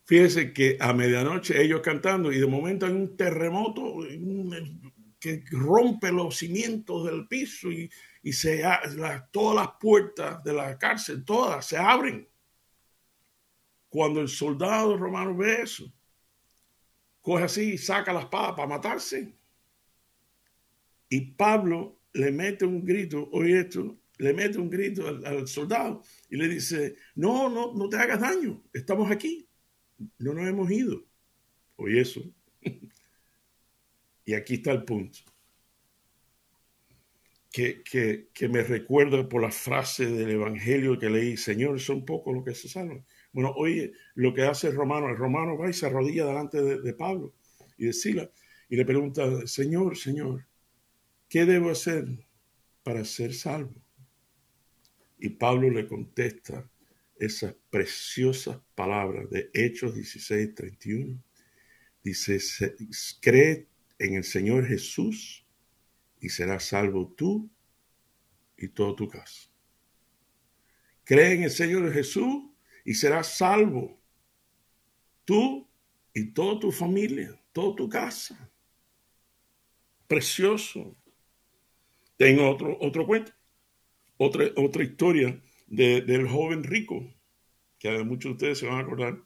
Fíjense 0.09 0.55
que 0.55 0.79
a 0.81 0.95
medianoche 0.95 1.63
ellos 1.63 1.83
cantando 1.83 2.33
y 2.33 2.39
de 2.39 2.47
momento 2.47 2.87
hay 2.87 2.93
un 2.93 3.15
terremoto 3.15 3.99
que 5.21 5.45
rompe 5.51 6.11
los 6.11 6.39
cimientos 6.39 7.05
del 7.05 7.29
piso 7.29 7.71
y, 7.71 7.91
se, 8.33 8.65
todas 9.31 9.55
las 9.55 9.75
puertas 9.79 10.43
de 10.43 10.55
la 10.55 10.79
cárcel, 10.79 11.27
todas 11.27 11.67
se 11.67 11.77
abren. 11.77 12.27
Cuando 13.91 14.23
el 14.23 14.29
soldado 14.29 14.97
romano 14.97 15.37
ve 15.37 15.61
eso, 15.61 15.93
coge 17.21 17.45
así 17.45 17.73
y 17.75 17.79
saca 17.79 18.11
las 18.11 18.25
papas 18.25 18.57
para 18.57 18.69
matarse. 18.69 19.38
Y 21.09 21.33
Pablo 21.33 22.01
le 22.13 22.33
mete 22.33 22.65
un 22.65 22.85
grito, 22.85 23.29
oye 23.33 23.61
esto, 23.61 23.99
le 24.19 24.33
mete 24.33 24.59
un 24.59 24.69
grito 24.69 25.07
al, 25.07 25.47
soldado 25.47 26.03
y 26.29 26.37
le 26.37 26.49
dice, 26.49 26.97
no, 27.15 27.49
no, 27.49 27.75
no 27.75 27.89
te 27.89 27.97
hagas 27.97 28.21
daño, 28.21 28.63
estamos 28.73 29.11
aquí 29.11 29.49
no 30.19 30.35
nos 30.35 30.49
hemos 30.49 30.71
ido. 30.71 31.05
Oye 31.77 32.01
eso. 32.01 32.23
y 34.25 34.35
aquí 34.35 34.55
está 34.55 34.73
el 34.73 34.85
punto. 34.85 35.19
Que, 37.51 37.83
que, 37.83 38.49
me 38.49 38.63
recuerda 38.63 39.29
por 39.29 39.43
la 39.43 39.51
frase 39.51 40.07
del 40.07 40.31
Evangelio 40.31 40.99
que 40.99 41.11
leí, 41.11 41.37
Señor, 41.37 41.81
son 41.81 42.05
pocos 42.05 42.33
los 42.35 42.45
que 42.45 42.55
se 42.55 42.69
salvan. 42.69 43.05
Bueno, 43.33 43.53
oye, 43.57 43.93
lo 44.15 44.33
que 44.33 44.43
hace 44.43 44.69
el 44.69 44.77
romano, 44.77 45.09
el 45.09 45.17
romano 45.17 45.59
va 45.59 45.69
y 45.69 45.73
se 45.73 45.87
arrodilla 45.87 46.27
delante 46.27 46.63
de, 46.63 46.95
Pablo 46.95 47.35
y 47.77 47.87
de 47.87 47.93
Sila 47.93 48.31
y 48.69 48.77
le 48.77 48.85
pregunta, 48.85 49.47
Señor, 49.47 49.97
Señor, 49.97 50.47
¿qué 51.29 51.45
debo 51.45 51.71
hacer 51.71 52.27
para 52.83 53.05
ser 53.05 53.35
salvo? 53.35 53.75
Y 55.19 55.31
Pablo 55.31 55.71
le 55.71 55.87
contesta, 55.87 56.71
esas 57.19 57.55
preciosas 57.71 58.61
palabras 58.75 59.29
de 59.31 59.51
Hechos 59.53 59.95
16, 59.95 60.55
31. 60.55 61.23
Dice, 62.03 62.39
cree 63.21 63.67
en 63.99 64.15
el 64.15 64.25
Señor 64.25 64.67
Jesús 64.67 65.45
y 66.21 66.29
serás 66.29 66.65
salvo 66.65 67.13
tú 67.17 67.51
y 68.57 68.69
toda 68.69 68.95
tu 68.95 69.09
casa. 69.09 69.51
Cree 71.05 71.33
en 71.35 71.45
el 71.45 71.51
Señor 71.51 71.93
Jesús 71.93 72.45
y 72.85 72.95
serás 72.95 73.37
salvo 73.37 74.01
tú 75.25 75.69
y 76.15 76.33
toda 76.33 76.61
tu 76.61 76.71
familia, 76.71 77.41
toda 77.53 77.77
tu 77.77 77.89
casa. 77.89 78.51
Precioso. 80.07 80.97
Tengo 82.19 82.51
otro, 82.51 82.77
otro 82.81 83.07
cuento, 83.07 83.33
otra, 84.17 84.45
otra 84.57 84.83
historia 84.83 85.41
del 85.69 86.29
joven 86.29 86.65
rico, 86.65 87.15
que 87.79 88.03
muchos 88.03 88.31
de 88.31 88.35
ustedes 88.35 88.59
se 88.59 88.67
van 88.67 88.79
a 88.79 88.81
acordar. 88.81 89.23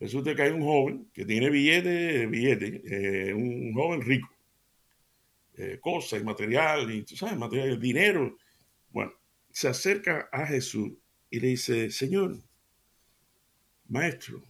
Resulta 0.00 0.34
que 0.34 0.42
hay 0.42 0.50
un 0.50 0.62
joven 0.62 1.10
que 1.12 1.26
tiene 1.26 1.50
billete, 1.50 2.26
billete, 2.26 2.82
eh, 2.86 3.34
un 3.34 3.74
joven 3.74 4.00
rico, 4.00 4.34
eh, 5.58 5.78
cosas 5.78 6.24
material, 6.24 6.90
y 6.90 7.02
tú 7.02 7.16
sabes, 7.16 7.36
material, 7.36 7.78
dinero. 7.78 8.38
Bueno, 8.88 9.12
se 9.50 9.68
acerca 9.68 10.30
a 10.32 10.46
Jesús 10.46 10.90
y 11.28 11.38
le 11.38 11.48
dice, 11.48 11.90
Señor, 11.90 12.38
maestro, 13.88 14.42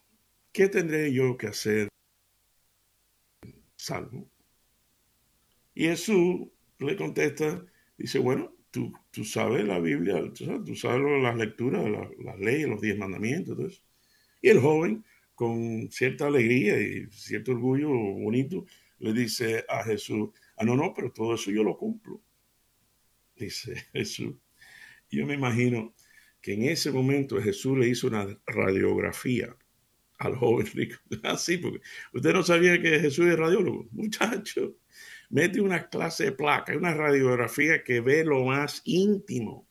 ¿qué 0.53 0.69
tendré 0.69 1.13
yo 1.13 1.37
que 1.37 1.49
hacer 1.49 1.89
salvo? 3.75 4.31
Y 5.75 5.87
Jesús 5.87 6.47
le 6.79 6.97
contesta, 6.97 7.65
dice, 8.03 8.19
bueno, 8.19 8.55
tú, 8.71 8.93
tú 9.11 9.25
sabes 9.25 9.65
la 9.65 9.79
Biblia, 9.79 10.21
tú 10.35 10.75
sabes, 10.75 11.23
las 11.23 11.37
lecturas, 11.37 11.85
las, 12.19 12.39
leyes, 12.41 12.69
los 12.69 12.81
diez 12.81 12.99
mandamientos, 12.99 13.83
Y 14.41 14.49
el 14.49 14.61
joven, 14.61 15.05
con 15.35 15.91
cierta 15.91 16.27
alegría 16.27 16.81
y 16.81 17.07
cierto 17.11 17.53
orgullo 17.53 17.89
bonito, 17.91 18.67
le 18.99 19.13
dice 19.13 19.65
a 19.69 19.85
Jesús, 19.85 20.31
ah, 20.57 20.65
no, 20.65 20.77
no, 20.77 20.93
pero 20.95 21.13
todo 21.13 21.35
eso 21.35 21.51
yo 21.51 21.63
lo 21.63 21.77
cumplo. 21.77 22.21
Dice 23.37 23.75
Jesús. 23.93 24.35
Yo 25.11 25.27
me 25.27 25.35
imagino 25.35 25.95
que 26.41 26.55
en 26.55 26.65
ese 26.65 26.91
momento 26.91 27.41
Jesús 27.41 27.79
le 27.79 27.89
hizo 27.89 28.09
una 28.09 28.27
radiografía 28.47 29.57
al 30.19 30.37
joven 30.37 30.67
rico. 30.75 30.97
Así, 31.23 31.59
porque 31.59 31.81
usted 32.13 32.33
no 32.33 32.43
sabía 32.43 32.81
que 32.81 33.01
Jesús 33.01 33.27
es 33.27 33.39
radiólogo. 33.39 33.89
Muchacho, 33.93 34.77
mete 35.33 35.63
una 35.63 35.89
clase 35.89 36.25
de 36.25 36.33
placa, 36.33 36.77
una 36.77 36.95
radiografía 36.95 37.83
que 37.83 38.01
ve 38.01 38.23
lo 38.23 38.45
más 38.45 38.83
íntimo. 38.85 39.67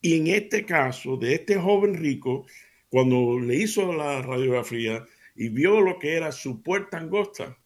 Y 0.00 0.16
en 0.16 0.28
este 0.28 0.64
caso, 0.64 1.16
de 1.16 1.34
este 1.34 1.56
joven 1.56 1.94
rico, 1.94 2.46
cuando 2.88 3.38
le 3.40 3.56
hizo 3.56 3.92
la 3.92 4.22
radiografía 4.22 5.04
y 5.34 5.48
vio 5.48 5.80
lo 5.80 5.98
que 5.98 6.14
era 6.14 6.30
su 6.30 6.62
puerta 6.62 6.98
angosta, 6.98 7.58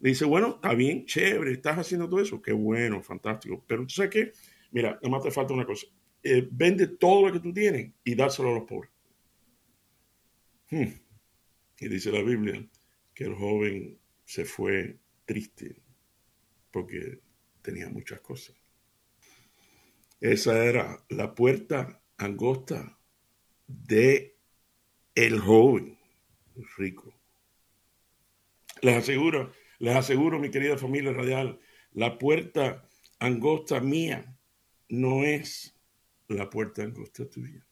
le 0.00 0.08
dice, 0.08 0.24
bueno, 0.24 0.54
está 0.54 0.74
bien, 0.74 1.04
chévere, 1.04 1.52
estás 1.52 1.76
haciendo 1.76 2.08
todo 2.08 2.20
eso. 2.20 2.40
Qué 2.40 2.52
bueno, 2.52 3.02
fantástico. 3.02 3.62
Pero 3.66 3.82
tú 3.82 3.90
sabes 3.90 4.10
qué, 4.10 4.32
mira, 4.70 4.98
más 5.10 5.22
te 5.22 5.30
falta 5.30 5.52
una 5.52 5.66
cosa. 5.66 5.86
Eh, 6.22 6.48
vende 6.50 6.86
todo 6.86 7.26
lo 7.26 7.32
que 7.32 7.40
tú 7.40 7.52
tienes 7.52 7.92
y 8.04 8.14
dárselo 8.14 8.50
a 8.50 8.54
los 8.54 8.64
pobres. 8.64 8.90
Hmm. 10.70 10.94
Y 11.78 11.88
dice 11.88 12.10
la 12.10 12.22
Biblia 12.22 12.66
que 13.12 13.24
el 13.24 13.34
joven 13.34 13.98
se 14.28 14.44
fue 14.44 14.98
triste 15.24 15.80
porque 16.70 17.22
tenía 17.62 17.88
muchas 17.88 18.20
cosas. 18.20 18.54
Esa 20.20 20.62
era 20.66 21.02
la 21.08 21.34
puerta 21.34 22.02
angosta 22.18 22.98
de 23.66 24.36
el 25.14 25.40
joven 25.40 25.98
rico. 26.76 27.18
Les 28.82 28.96
aseguro, 28.96 29.50
les 29.78 29.96
aseguro, 29.96 30.38
mi 30.38 30.50
querida 30.50 30.76
familia 30.76 31.14
radial, 31.14 31.58
la 31.92 32.18
puerta 32.18 32.86
angosta 33.20 33.80
mía 33.80 34.36
no 34.90 35.24
es 35.24 35.74
la 36.28 36.50
puerta 36.50 36.82
angosta 36.82 37.26
tuya. 37.30 37.66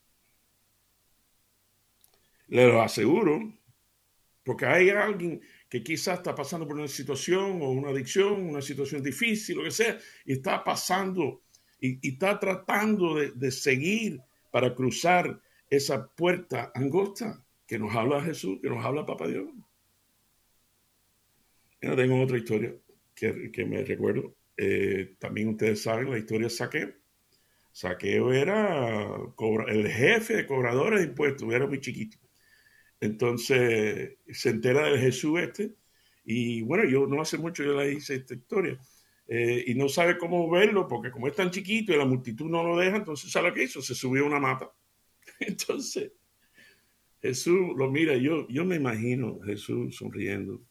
Les 2.49 2.67
lo 2.67 2.81
aseguro, 2.81 3.53
porque 4.43 4.65
hay 4.65 4.89
alguien 4.89 5.43
que 5.69 5.83
quizás 5.83 6.19
está 6.19 6.35
pasando 6.35 6.67
por 6.67 6.77
una 6.77 6.89
situación 6.89 7.61
o 7.63 7.71
una 7.71 7.91
adicción, 7.91 8.49
una 8.49 8.63
situación 8.63 9.03
difícil, 9.03 9.57
lo 9.57 9.65
que 9.65 9.71
sea, 9.71 9.99
y 10.25 10.35
está 10.35 10.63
pasando 10.63 11.43
y, 11.81 12.09
está 12.09 12.39
tratando 12.39 13.15
de, 13.15 13.51
seguir 13.51 14.21
para 14.51 14.75
cruzar 14.75 15.41
esa 15.69 16.09
puerta 16.09 16.71
angosta 16.75 17.45
que 17.67 17.79
nos 17.79 17.95
habla 17.95 18.23
Jesús, 18.23 18.59
que 18.63 18.69
nos 18.69 18.85
habla 18.85 19.05
Papá 19.05 19.27
Dios. 19.27 19.49
Yo 21.81 21.97
tengo 21.97 22.21
otra 22.21 22.39
historia 22.39 22.75
que, 23.15 23.65
me 23.67 23.83
recuerdo. 23.85 24.35
Eh, 24.57 25.17
también 25.19 25.49
ustedes 25.49 25.83
saben 25.83 26.11
la 26.11 26.19
historia 26.19 26.47
de 26.47 26.51
Saqueo. 26.51 26.95
Saqueo 27.73 28.33
era 28.33 29.17
el 29.69 29.89
jefe 29.89 30.37
de 30.37 30.47
cobradores 30.47 31.01
de 31.01 31.09
impuestos, 31.09 31.53
era 31.53 31.67
muy 31.67 31.81
chiquito. 31.81 32.17
Entonces 33.01 34.19
se 34.31 34.51
entera 34.51 34.91
de 34.91 34.99
Jesús 34.99 35.41
este. 35.41 35.75
Y 36.25 36.63
bueno, 36.63 36.85
yo 36.85 37.07
no 37.07 37.21
hace 37.21 37.39
mucho 37.39 37.63
yo 37.63 37.75
le 37.75 37.93
hice 37.93 38.17
esta 38.17 38.35
historia. 38.35 38.79
Eh, 39.29 39.65
y 39.69 39.75
no 39.75 39.89
sabe 39.89 40.19
cómo 40.19 40.49
verlo 40.49 40.87
porque 40.87 41.11
como 41.11 41.27
es 41.27 41.35
tan 41.35 41.51
chiquito 41.51 41.93
y 41.93 41.97
la 41.97 42.05
multitud 42.05 42.49
no 42.49 42.63
lo 42.63 42.77
deja, 42.77 42.97
entonces 42.97 43.31
¿sabe 43.31 43.49
lo 43.49 43.55
que 43.55 43.65
hizo? 43.65 43.83
Se 43.83 43.95
subió 43.95 44.25
a 44.25 44.29
una 44.29 44.39
mata. 44.39 44.71
Entonces 45.41 46.13
Jesús 47.21 47.73
lo 47.77 47.91
mira, 47.91 48.17
yo, 48.17 48.47
yo 48.49 48.65
me 48.65 48.77
imagino 48.77 49.41
Jesús 49.41 49.97
sonriendo. 49.97 50.63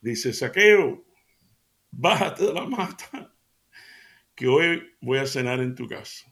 Dice, 0.00 0.32
saqueo, 0.32 1.04
bájate 1.90 2.46
de 2.46 2.52
la 2.52 2.66
mata, 2.66 3.34
que 4.34 4.48
hoy 4.48 4.82
voy 5.00 5.18
a 5.18 5.26
cenar 5.26 5.60
en 5.60 5.74
tu 5.74 5.86
casa. 5.86 6.26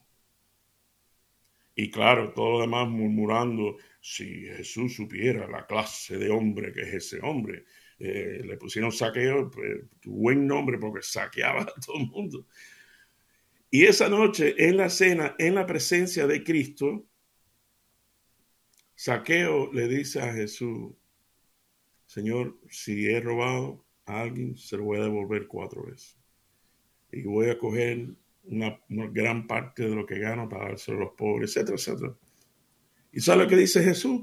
Y 1.74 1.90
claro, 1.90 2.32
todo 2.34 2.52
lo 2.52 2.60
demás 2.60 2.88
murmurando, 2.88 3.76
si 4.00 4.46
Jesús 4.46 4.94
supiera 4.94 5.46
la 5.46 5.66
clase 5.66 6.16
de 6.16 6.30
hombre 6.30 6.72
que 6.72 6.82
es 6.82 6.94
ese 6.94 7.20
hombre, 7.22 7.64
eh, 7.98 8.42
le 8.44 8.56
pusieron 8.56 8.90
saqueo, 8.90 9.50
pues, 9.50 9.82
buen 10.04 10.46
nombre 10.46 10.78
porque 10.78 11.02
saqueaba 11.02 11.62
a 11.62 11.80
todo 11.84 11.98
el 11.98 12.06
mundo. 12.06 12.46
Y 13.70 13.84
esa 13.84 14.08
noche 14.08 14.54
en 14.58 14.78
la 14.78 14.88
cena, 14.88 15.36
en 15.38 15.54
la 15.54 15.66
presencia 15.66 16.26
de 16.26 16.42
Cristo, 16.42 17.06
Saqueo 19.00 19.72
le 19.72 19.88
dice 19.88 20.20
a 20.20 20.30
Jesús, 20.30 20.92
Señor, 22.04 22.58
si 22.68 23.08
he 23.08 23.18
robado 23.18 23.82
a 24.04 24.20
alguien, 24.20 24.58
se 24.58 24.76
lo 24.76 24.84
voy 24.84 24.98
a 24.98 25.04
devolver 25.04 25.46
cuatro 25.46 25.84
veces. 25.84 26.18
Y 27.10 27.22
voy 27.22 27.48
a 27.48 27.58
coger 27.58 28.08
una, 28.44 28.78
gran 28.88 29.46
parte 29.46 29.88
de 29.88 29.94
lo 29.94 30.04
que 30.04 30.18
gano 30.18 30.50
para 30.50 30.64
dárselo 30.64 30.98
a 30.98 31.00
los 31.00 31.12
pobres, 31.14 31.56
etcétera, 31.56 31.76
etcétera. 31.76 32.14
¿Y 33.12 33.20
sabe 33.20 33.44
lo 33.44 33.48
que 33.48 33.56
dice 33.56 33.82
Jesús? 33.82 34.22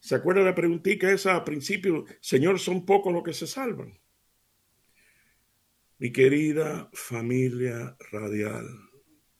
¿Se 0.00 0.14
acuerda 0.14 0.42
la 0.42 0.54
preguntita 0.54 1.10
esa 1.10 1.36
al 1.36 1.44
principio? 1.44 2.04
Señor, 2.20 2.58
son 2.58 2.84
pocos 2.84 3.12
los 3.12 3.22
que 3.22 3.32
se 3.32 3.46
salvan. 3.46 3.98
Mi 5.98 6.12
querida 6.12 6.90
familia 6.92 7.96
radial, 8.10 8.66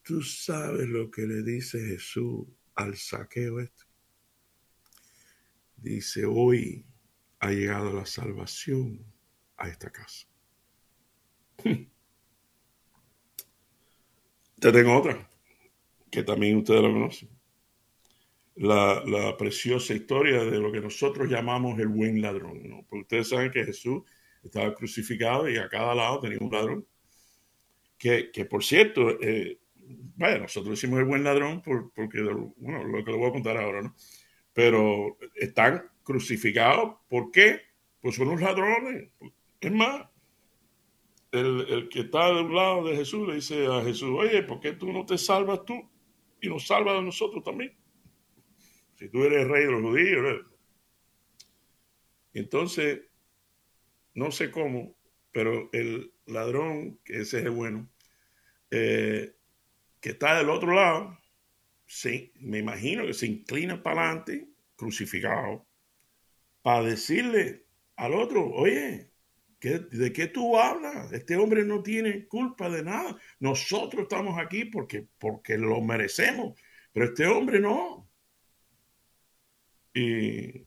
tú 0.03 0.23
sabes 0.23 0.89
lo 0.89 1.11
que 1.11 1.27
le 1.27 1.43
dice 1.43 1.81
Jesús 1.81 2.47
al 2.75 2.97
saqueo 2.97 3.61
este. 3.61 3.85
Dice, 5.77 6.25
hoy 6.25 6.87
ha 7.41 7.51
llegado 7.51 7.93
la 7.93 8.07
salvación 8.07 9.05
a 9.57 9.69
esta 9.69 9.91
casa. 9.91 10.27
Te 14.61 14.73
tengo 14.73 14.97
otra, 14.97 15.29
que 16.11 16.23
también 16.23 16.57
ustedes 16.57 16.81
la 16.81 16.89
conocen 16.89 17.29
la, 18.57 19.37
preciosa 19.37 19.95
historia 19.95 20.45
de 20.45 20.59
lo 20.59 20.71
que 20.71 20.81
nosotros 20.81 21.29
llamamos 21.29 21.79
el 21.79 21.89
buen 21.89 22.21
ladrón. 22.21 22.85
Porque 22.89 23.03
ustedes 23.03 23.29
saben 23.29 23.51
que 23.51 23.65
Jesús 23.65 24.03
estaba 24.43 24.75
crucificado 24.75 25.49
y 25.49 25.57
a 25.57 25.69
cada 25.69 25.95
lado 25.95 26.21
tenía 26.21 26.39
un 26.41 26.53
ladrón. 26.53 26.87
Que, 27.99 28.47
por 28.49 28.63
cierto, 28.63 29.19
eh, 29.21 29.59
vaya, 30.17 30.39
nosotros 30.39 30.79
decimos 30.79 30.99
el 30.99 31.07
buen 31.07 31.25
ladrón 31.25 31.63
porque, 31.63 32.23
bueno, 32.57 32.85
lo 32.85 33.05
que 33.05 33.11
le 33.11 33.17
voy 33.17 33.29
a 33.29 33.33
contar 33.33 33.57
ahora, 33.57 33.83
¿no? 33.83 33.95
Pero 34.53 35.17
están 35.35 35.91
crucificados, 36.03 36.97
¿por 37.09 37.31
qué? 37.31 37.63
Pues 38.01 38.17
son 38.17 38.29
los 38.29 38.41
ladrones. 38.41 39.09
Es 39.59 39.73
más, 39.73 40.07
el, 41.33 41.67
el, 41.69 41.89
que 41.89 42.01
está 42.01 42.27
de 42.27 42.43
un 42.43 42.55
lado 42.55 42.85
de 42.85 42.97
Jesús 42.97 43.27
le 43.27 43.37
dice 43.37 43.67
a 43.67 43.83
Jesús, 43.83 44.11
oye, 44.15 44.43
¿por 44.43 44.61
qué 44.61 44.73
tú 44.73 44.93
no 44.93 45.07
te 45.07 45.17
salvas 45.17 45.65
tú 45.65 45.75
y 46.41 46.49
nos 46.49 46.67
salvas 46.67 46.99
a 46.99 47.03
nosotros 47.03 47.43
también? 47.43 47.75
Si 48.97 49.09
tú 49.09 49.25
eres 49.25 49.49
rey 49.49 49.65
de 49.65 49.73
los 49.73 49.83
judíos. 49.83 50.47
Entonces, 52.33 53.03
no 54.15 54.31
sé 54.31 54.51
cómo, 54.51 54.97
pero 55.33 55.71
el 55.73 56.13
ladrón, 56.27 56.99
que 57.05 57.21
ese 57.21 57.39
es 57.39 57.45
el 57.45 57.51
bueno, 57.51 57.89
eh, 58.71 59.35
que 60.01 60.11
está 60.11 60.37
del 60.37 60.51
otro 60.51 60.73
lado, 60.75 61.19
sí, 61.87 62.33
me 62.41 62.59
imagino 62.59 63.07
que 63.07 63.15
se 63.15 63.27
inclina 63.27 63.83
para 63.83 64.03
adelante, 64.03 64.49
crucificado, 64.77 65.67
para 66.63 66.83
decirle 66.83 67.67
al 67.97 68.15
otro, 68.15 68.49
oye, 68.51 69.11
¿de 69.61 70.13
qué 70.13 70.27
tú 70.27 70.59
hablas? 70.59 71.13
Este 71.13 71.37
hombre 71.37 71.65
no 71.65 71.83
tiene 71.83 72.27
culpa 72.27 72.69
de 72.69 72.83
nada. 72.83 73.17
Nosotros 73.39 74.03
estamos 74.03 74.39
aquí 74.39 74.67
porque, 74.67 75.07
porque 75.19 75.57
lo 75.57 75.81
merecemos, 75.81 76.61
pero 76.93 77.07
este 77.07 77.27
hombre 77.27 77.61
no. 77.61 78.09
Y, 79.95 80.67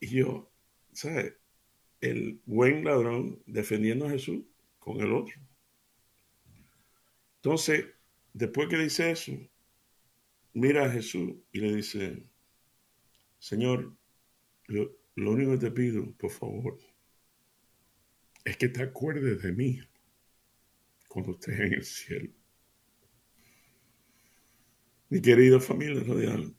yo, 0.00 0.52
¿sabes? 0.92 1.34
El 2.00 2.40
buen 2.44 2.84
ladrón 2.84 3.42
defendiendo 3.46 4.06
a 4.06 4.10
Jesús 4.10 4.44
con 4.78 5.00
el 5.00 5.12
otro. 5.12 5.34
Entonces, 7.36 7.86
después 8.34 8.68
que 8.68 8.76
dice 8.76 9.10
eso, 9.10 9.32
mira 10.52 10.84
a 10.84 10.90
Jesús 10.90 11.34
y 11.52 11.60
le 11.60 11.76
dice, 11.76 12.26
Señor, 13.38 13.96
lo, 14.66 14.90
único 15.16 15.52
que 15.52 15.58
te 15.58 15.70
pido, 15.70 16.12
por 16.16 16.30
favor, 16.30 16.78
es 18.44 18.56
que 18.56 18.68
te 18.68 18.82
acuerdes 18.82 19.42
de 19.42 19.52
mí 19.52 19.80
cuando 21.08 21.32
estés 21.32 21.58
en 21.58 21.72
el 21.72 21.84
cielo. 21.84 22.32
Mi 25.08 25.22
querida 25.22 25.60
familia 25.60 26.02
radial, 26.02 26.54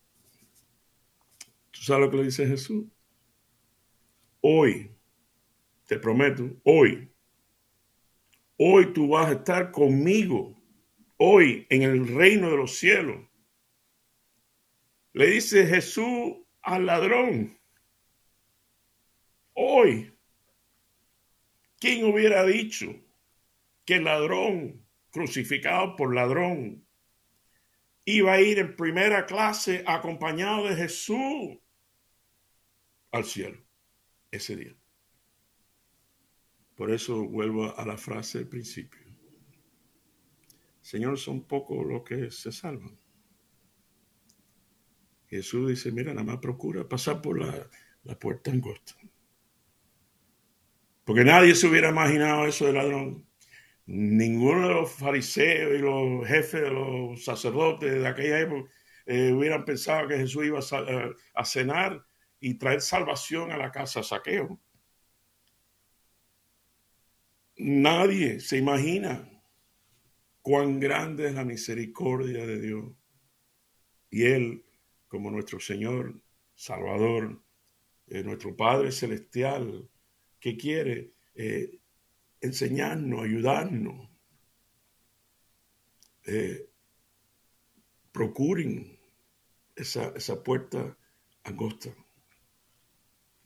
¿Tú 1.77 1.83
sabes 1.83 2.05
lo 2.05 2.11
que 2.11 2.17
le 2.17 2.23
dice 2.23 2.47
Jesús? 2.47 2.85
Hoy, 4.41 4.91
te 5.85 5.99
prometo, 5.99 6.49
hoy, 6.63 7.11
hoy 8.57 8.93
tú 8.93 9.09
vas 9.09 9.27
a 9.27 9.33
estar 9.33 9.71
conmigo, 9.71 10.59
hoy 11.17 11.67
en 11.69 11.83
el 11.83 12.07
reino 12.07 12.49
de 12.49 12.57
los 12.57 12.77
cielos. 12.77 13.17
Le 15.13 15.27
dice 15.27 15.67
Jesús 15.67 16.37
al 16.63 16.87
ladrón, 16.87 17.59
hoy, 19.53 20.11
¿quién 21.79 22.05
hubiera 22.05 22.43
dicho 22.43 22.87
que 23.85 23.95
el 23.95 24.05
ladrón 24.05 24.83
crucificado 25.11 25.95
por 25.95 26.13
ladrón 26.15 26.85
iba 28.03 28.33
a 28.33 28.41
ir 28.41 28.57
en 28.57 28.75
primera 28.75 29.27
clase 29.27 29.83
acompañado 29.85 30.67
de 30.67 30.75
Jesús 30.75 31.59
al 33.17 33.25
cielo 33.25 33.57
ese 34.31 34.55
día. 34.55 34.75
Por 36.75 36.91
eso 36.91 37.27
vuelvo 37.27 37.75
a 37.77 37.85
la 37.85 37.97
frase 37.97 38.39
del 38.39 38.47
principio. 38.47 39.01
Señor, 40.81 41.17
son 41.17 41.43
pocos 41.43 41.85
los 41.85 42.03
que 42.03 42.31
se 42.31 42.51
salvan. 42.51 42.97
Jesús 45.27 45.69
dice, 45.69 45.91
mira, 45.91 46.13
nada 46.13 46.23
más 46.23 46.37
procura 46.37 46.87
pasar 46.87 47.21
por 47.21 47.39
la, 47.39 47.69
la 48.03 48.17
puerta 48.17 48.51
angosta. 48.51 48.95
Porque 51.03 51.23
nadie 51.23 51.55
se 51.55 51.67
hubiera 51.67 51.89
imaginado 51.89 52.45
eso 52.45 52.65
del 52.65 52.75
ladrón. 52.75 53.27
Ninguno 53.85 54.67
de 54.67 54.73
los 54.73 54.91
fariseos 54.91 55.73
y 55.75 55.79
los 55.79 56.27
jefes 56.27 56.61
de 56.61 56.69
los 56.69 57.23
sacerdotes 57.23 58.01
de 58.01 58.07
aquella 58.07 58.39
época 58.39 58.69
eh, 59.05 59.31
hubieran 59.31 59.63
pensado 59.63 60.09
que 60.09 60.17
Jesús 60.17 60.45
iba 60.45 60.59
a, 60.59 61.41
a, 61.41 61.45
cenar 61.45 62.05
y 62.39 62.55
traer 62.55 62.81
salvación 62.81 63.51
a 63.51 63.57
la 63.57 63.71
casa 63.71 64.03
saqueo. 64.03 64.59
Nadie 67.57 68.39
se 68.39 68.57
imagina 68.57 69.27
cuán 70.41 70.79
grande 70.79 71.27
es 71.27 71.33
la 71.33 71.43
misericordia 71.43 72.45
de 72.45 72.61
Dios. 72.61 72.85
Y 74.09 74.25
Él, 74.25 74.63
como 75.07 75.31
nuestro 75.31 75.59
Señor, 75.59 76.21
Salvador, 76.53 77.41
eh, 78.07 78.23
nuestro 78.23 78.55
Padre 78.55 78.91
Celestial, 78.91 79.89
que 80.39 80.55
quiere 80.55 81.11
eh, 81.35 81.79
enseñarnos, 82.41 83.23
ayudarnos. 83.23 84.09
Eh, 86.25 86.69
procuren 88.11 88.99
esa, 89.75 90.13
esa 90.15 90.43
puerta 90.43 90.97
angosta. 91.43 91.93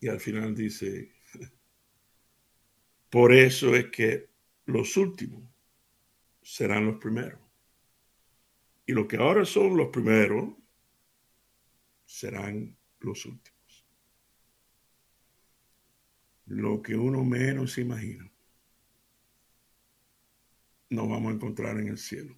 Y 0.01 0.09
al 0.09 0.19
final 0.19 0.53
dice, 0.53 1.13
por 3.09 3.33
eso 3.33 3.73
es 3.75 3.85
que 3.89 4.29
los 4.65 4.97
últimos 4.97 5.43
serán 6.41 6.87
los 6.87 6.97
primeros. 6.97 7.39
Y 8.85 8.91
lo 8.91 9.07
que 9.07 9.15
ahora 9.15 9.45
son 9.45 9.77
los 9.77 9.87
primeros 9.87 10.53
serán 12.05 12.75
los 12.99 13.25
últimos 13.25 13.61
lo 16.51 16.81
que 16.81 16.95
uno 16.95 17.23
menos 17.23 17.77
imagina, 17.77 18.29
nos 20.89 21.09
vamos 21.09 21.31
a 21.31 21.35
encontrar 21.35 21.79
en 21.79 21.87
el 21.87 21.97
cielo. 21.97 22.35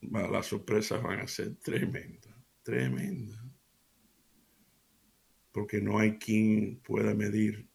Las 0.00 0.46
sorpresas 0.46 1.02
van 1.02 1.20
a 1.20 1.26
ser 1.26 1.56
tremendas, 1.56 2.34
tremendas. 2.62 3.43
Porque 5.54 5.80
no 5.80 6.00
hay 6.00 6.18
quien 6.18 6.80
pueda 6.84 7.14
medir 7.14 7.68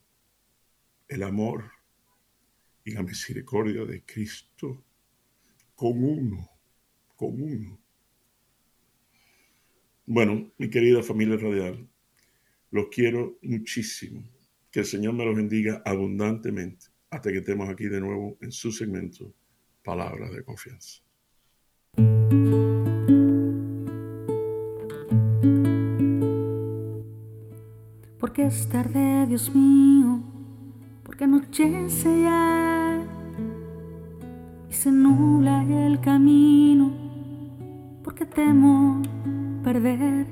el 1.08 1.24
amor 1.24 1.72
y 2.84 2.92
la 2.92 3.04
misericordia 3.04 3.86
de 3.86 4.04
Cristo 4.04 4.84
con 5.76 6.04
uno, 6.04 6.50
con 7.16 7.42
uno. 7.42 7.80
Bueno, 10.06 10.52
mi 10.58 10.70
querida 10.70 11.02
familia 11.02 11.38
radial, 11.38 11.88
los 12.72 12.88
quiero 12.92 13.40
muchísimo. 13.44 14.30
Que 14.70 14.82
el 14.82 14.86
Señor 14.86 15.14
me 15.14 15.24
los 15.24 15.38
bendiga 15.38 15.82
abundantemente 15.86 16.88
hasta 17.10 17.32
que 17.32 17.38
estemos 17.38 17.70
aquí 17.70 17.86
de 17.86 18.02
nuevo 18.02 18.38
en 18.42 18.52
su 18.52 18.74
segmento 18.74 19.34
Palabras 19.84 20.32
de 20.34 20.44
Confianza. 20.44 21.02
Porque 28.30 28.46
es 28.46 28.70
tarde, 28.70 29.26
Dios 29.26 29.56
mío, 29.56 30.20
porque 31.02 31.24
anochece 31.24 32.22
ya 32.22 33.02
y 34.70 34.72
se 34.72 34.92
nubla 34.92 35.64
el 35.64 36.00
camino, 36.00 36.92
porque 38.04 38.28
temo 38.28 39.02
perder, 39.64 40.28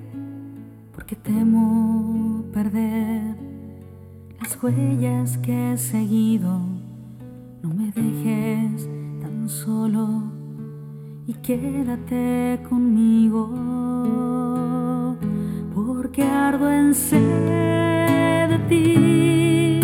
porque 0.93 1.15
temo 1.15 2.43
perder 2.53 3.36
las 4.39 4.62
huellas 4.62 5.39
que 5.39 5.73
he 5.73 5.77
seguido. 5.77 6.60
No 7.63 7.69
me 7.73 7.91
dejes 7.91 8.88
tan 9.23 9.49
solo 9.49 10.21
y 11.25 11.33
quédate 11.33 12.60
conmigo, 12.69 13.47
porque 15.73 16.21
ardo 16.21 16.71
en 16.71 16.93
de 16.93 17.76
en 19.80 19.82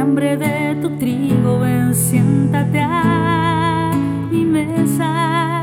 hambre 0.00 0.36
de 0.36 0.76
tu 0.82 0.90
trigo, 0.98 1.58
ven, 1.60 1.94
siéntate 1.94 2.80
a 2.80 3.92
mi 4.30 4.44
mesa, 4.44 5.62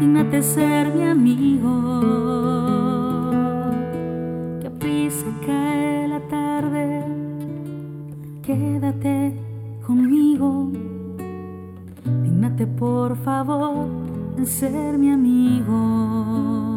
dignate 0.00 0.42
ser 0.42 0.92
mi 0.94 1.02
amigo 1.02 2.28
cae 5.46 6.08
la 6.08 6.20
tarde, 6.20 7.04
quédate 8.42 9.34
conmigo. 9.86 10.70
Dígnate 12.22 12.66
por 12.66 13.16
favor 13.16 13.86
en 14.36 14.46
ser 14.46 14.98
mi 14.98 15.10
amigo. 15.10 16.67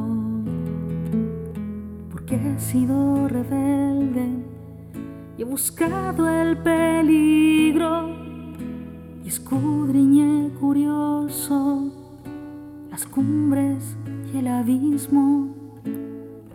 He 2.43 2.60
sido 2.60 3.27
rebelde 3.27 4.27
y 5.38 5.41
he 5.41 5.45
buscado 5.45 6.30
el 6.30 6.58
peligro 6.58 8.10
y 9.23 9.27
escudriñé 9.27 10.49
curioso 10.60 11.91
las 12.89 13.06
cumbres 13.06 13.95
y 14.34 14.38
el 14.38 14.47
abismo 14.47 15.62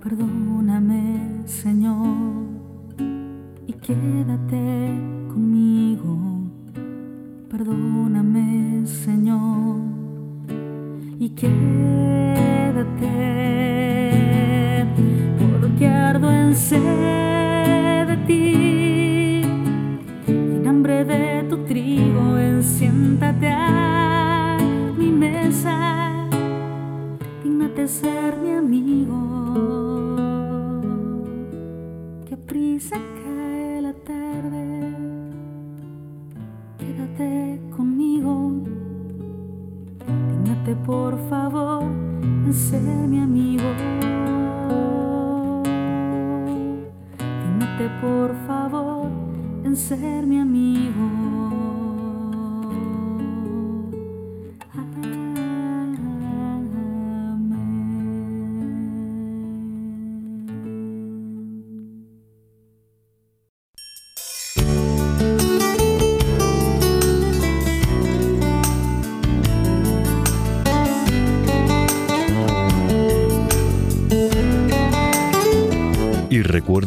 Perdóname, 0.09 1.43
Señor, 1.47 2.47
y 3.67 3.73
quédate 3.73 4.95
conmigo. 5.27 6.17
Perdóname, 7.51 8.87
Señor, 8.87 9.81
y 11.19 11.31
quédate, 11.31 12.37
sed 16.69 18.09
de 18.09 18.17
ti, 18.27 19.43
en 20.27 20.67
hambre 20.67 21.05
de 21.05 21.45
tu 21.49 21.59
trigo, 21.65 22.63
siéntate 22.63 23.49
a 23.49 24.59
mi 24.99 25.11
mesa, 25.11 25.77
dignate 27.43 27.87
ser 27.87 28.37
mi 28.43 28.51
amigo 28.53 29.27
prisa 32.47 32.97
cae 32.97 33.83
la 33.83 33.93
tarde. 33.93 34.93
Quédate 36.79 37.61
conmigo. 37.77 38.53
Dígnate 40.29 40.77
por 40.87 41.19
favor 41.29 41.85
ser 42.53 43.09
mi 43.09 43.19
amigo. 43.21 44.06
Por 48.01 48.35
favor 48.47 49.11
en 49.65 49.77
ser 49.77 50.27
mi 50.27 50.39
amigo. 50.41 51.46